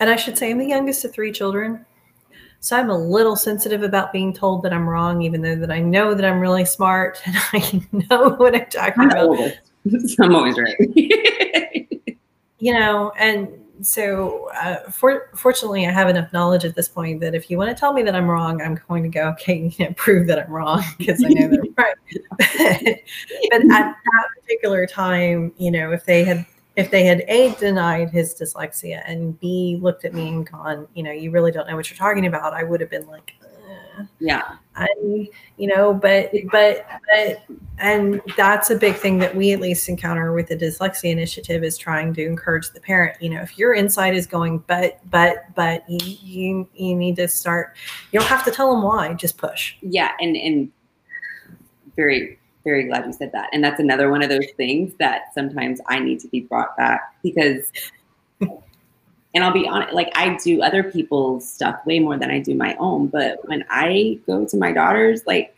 [0.00, 1.84] and I should say I'm the youngest of three children.
[2.60, 5.80] So I'm a little sensitive about being told that I'm wrong, even though that I
[5.80, 9.52] know that I'm really smart and I know what I'm talking I'm about.
[10.20, 10.76] I'm always right.
[12.58, 13.48] you know, and
[13.80, 17.70] so uh, for, fortunately, I have enough knowledge at this point that if you want
[17.70, 20.38] to tell me that I'm wrong, I'm going to go, okay, you know, prove that
[20.40, 21.94] I'm wrong because I know that I'm right.
[23.50, 23.96] but at that
[24.40, 26.44] particular time, you know, if they had
[26.78, 31.02] if they had a denied his dyslexia and b looked at me and gone you
[31.02, 33.34] know you really don't know what you're talking about i would have been like
[34.20, 34.56] yeah.
[34.76, 37.42] I you know but but but
[37.78, 41.76] and that's a big thing that we at least encounter with the dyslexia initiative is
[41.76, 45.84] trying to encourage the parent you know if your inside is going but but but
[45.88, 47.74] you you, you need to start
[48.12, 49.74] you don't have to tell them why just push.
[49.80, 50.70] Yeah and and
[51.96, 53.48] very very glad you said that.
[53.52, 57.14] And that's another one of those things that sometimes I need to be brought back
[57.22, 57.70] because,
[58.40, 62.54] and I'll be honest, like I do other people's stuff way more than I do
[62.54, 63.08] my own.
[63.08, 65.54] But when I go to my daughters, like,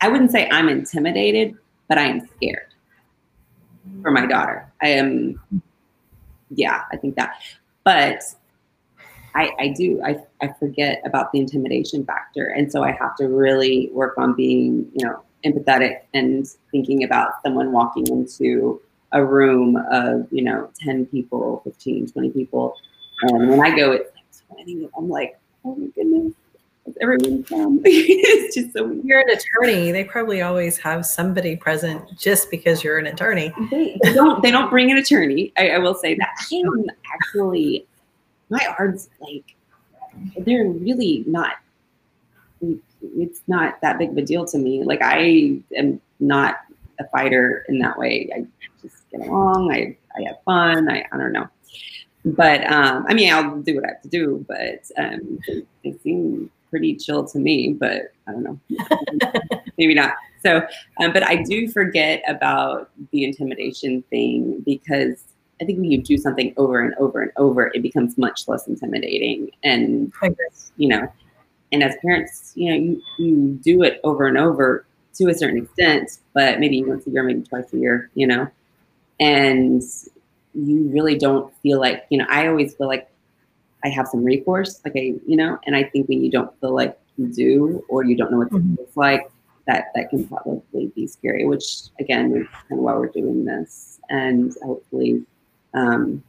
[0.00, 1.56] I wouldn't say I'm intimidated,
[1.88, 2.68] but I am scared
[4.02, 4.70] for my daughter.
[4.82, 5.40] I am,
[6.50, 7.40] yeah, I think that.
[7.84, 8.22] But
[9.36, 10.02] I, I do.
[10.02, 12.46] I, I forget about the intimidation factor.
[12.46, 17.42] And so I have to really work on being, you know, empathetic and thinking about
[17.42, 18.80] someone walking into
[19.12, 22.76] a room of, you know, 10 people, 15, 20 people.
[23.22, 24.10] And when I go, it's
[24.50, 24.88] like 20.
[24.96, 26.34] I'm like, oh my goodness.
[27.00, 27.80] everyone come?
[27.84, 29.04] it's just so weird.
[29.04, 29.92] You're an attorney.
[29.92, 33.52] They probably always have somebody present just because you're an attorney.
[33.70, 34.42] They, they don't.
[34.42, 35.52] They don't bring an attorney.
[35.56, 36.28] I, I will say that.
[36.52, 37.86] I am actually
[38.48, 39.56] my ARDs like
[40.38, 41.54] they're really not.
[43.16, 44.82] It's not that big of a deal to me.
[44.82, 46.56] Like I am not
[46.98, 48.30] a fighter in that way.
[48.34, 48.46] I
[48.82, 49.72] just get along.
[49.72, 50.88] I I have fun.
[50.88, 51.48] I I don't know.
[52.24, 54.44] But um, I mean, I'll do what I have to do.
[54.48, 57.72] But um, they, they seem pretty chill to me.
[57.72, 58.60] But I don't know,
[59.78, 60.14] maybe not.
[60.42, 60.62] So,
[61.00, 65.22] um, but I do forget about the intimidation thing because
[65.60, 68.66] I think when you do something over and over and over, it becomes much less
[68.66, 69.50] intimidating.
[69.62, 70.12] And
[70.76, 71.12] you know,
[71.72, 75.62] and as parents, you know, you, you do it over and over to a certain
[75.62, 78.48] extent, but maybe once a year, maybe twice a year, you know,
[79.18, 79.82] and
[80.54, 83.10] you really don't feel like, you know, I always feel like
[83.84, 86.74] I have some recourse, like I, you know, and I think when you don't feel
[86.74, 88.74] like you do, or you don't know what mm-hmm.
[88.78, 89.30] it's like,
[89.66, 91.44] that that can probably be scary.
[91.44, 95.24] Which again, is kind of why we're doing this, and hopefully,
[95.74, 96.22] um,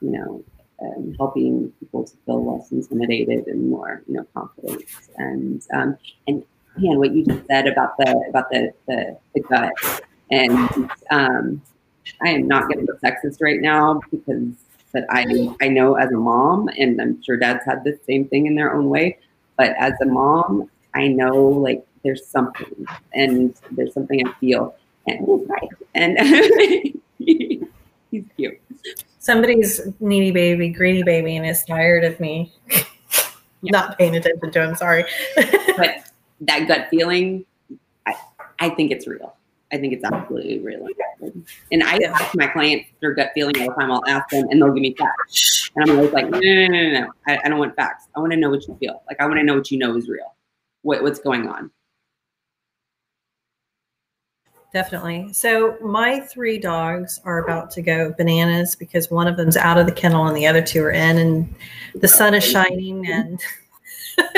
[0.00, 0.44] you know,
[0.82, 4.84] um, helping people to feel less intimidated and more, you know, confident.
[5.16, 5.96] And um,
[6.26, 6.44] and
[6.76, 9.72] man, what you just said about the about the the, the gut,
[10.30, 11.62] and um,
[12.22, 14.54] I am not getting sexist right now because
[14.96, 18.46] but I I know as a mom, and I'm sure dads had the same thing
[18.46, 19.18] in their own way.
[19.58, 24.74] But as a mom, I know like there's something, and there's something I feel,
[25.06, 25.50] and
[25.94, 26.18] and
[27.18, 28.58] he's cute.
[29.26, 32.52] Somebody's needy baby, greedy baby, and is tired of me
[33.66, 33.72] yeah.
[33.72, 34.74] not paying attention to him.
[34.76, 35.04] Sorry,
[35.76, 36.04] but
[36.42, 37.44] that gut feeling,
[38.06, 38.14] I
[38.60, 39.36] I think it's real.
[39.72, 40.86] I think it's absolutely real.
[41.72, 42.12] And I yeah.
[42.12, 43.90] ask my clients their gut feeling all the time.
[43.90, 45.72] I'll ask them and they'll give me facts.
[45.74, 47.12] And I'm always like, no, no, no, no, no.
[47.26, 48.06] I, I don't want facts.
[48.14, 49.02] I want to know what you feel.
[49.08, 50.36] Like, I want to know what you know is real.
[50.82, 51.72] What, what's going on.
[54.76, 55.32] Definitely.
[55.32, 59.86] So my three dogs are about to go bananas because one of them's out of
[59.86, 61.54] the kennel and the other two are in, and
[61.94, 63.40] the sun is shining and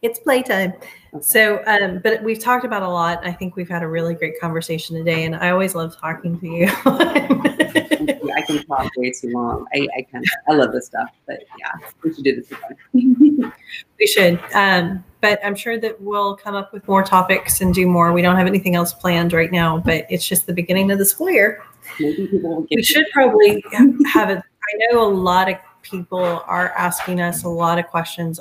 [0.00, 0.72] it's playtime.
[1.20, 3.20] So, um, but we've talked about a lot.
[3.26, 6.46] I think we've had a really great conversation today, and I always love talking to
[6.46, 6.68] you.
[6.86, 9.66] I can talk way too long.
[9.74, 10.24] I, I can.
[10.48, 13.52] I love this stuff, but yeah, we should do this again.
[14.00, 14.40] we should.
[14.54, 18.12] Um, but I'm sure that we'll come up with more topics and do more.
[18.12, 21.06] We don't have anything else planned right now, but it's just the beginning of the
[21.06, 21.62] school year.
[21.98, 22.76] Maybe people will get.
[22.76, 24.36] We should probably have it.
[24.36, 28.38] I know a lot of people are asking us a lot of questions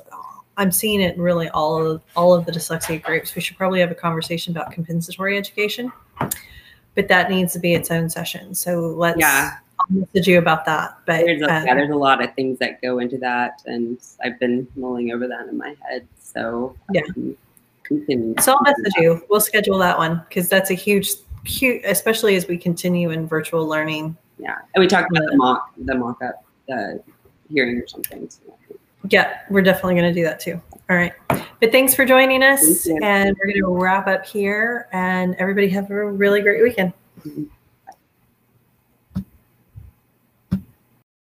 [0.58, 3.34] I'm seeing it in really all of all of the dyslexia groups.
[3.34, 5.90] We should probably have a conversation about compensatory education,
[6.96, 8.54] but that needs to be its own session.
[8.54, 9.60] So let's yeah.
[9.90, 10.98] Message you about that.
[11.06, 13.98] But there's a, um, yeah, there's a lot of things that go into that, and
[14.24, 16.08] I've been mulling over that in my head.
[16.18, 17.38] So yeah, um,
[17.84, 18.36] continue.
[18.40, 19.24] So I'll message you.
[19.30, 21.12] We'll schedule that one because that's a huge,
[21.46, 24.18] huge, especially as we continue in virtual learning.
[24.40, 27.04] Yeah, and we talked about the mock, the mock up, the
[27.50, 28.30] hearing or something.
[28.30, 28.40] So.
[29.10, 30.62] Yeah, we're definitely going to do that too.
[30.90, 31.14] All right.
[31.28, 32.88] But thanks for joining us.
[32.88, 34.88] And we're going to wrap up here.
[34.94, 36.94] And everybody have a really great weekend.
[37.20, 37.44] Mm-hmm.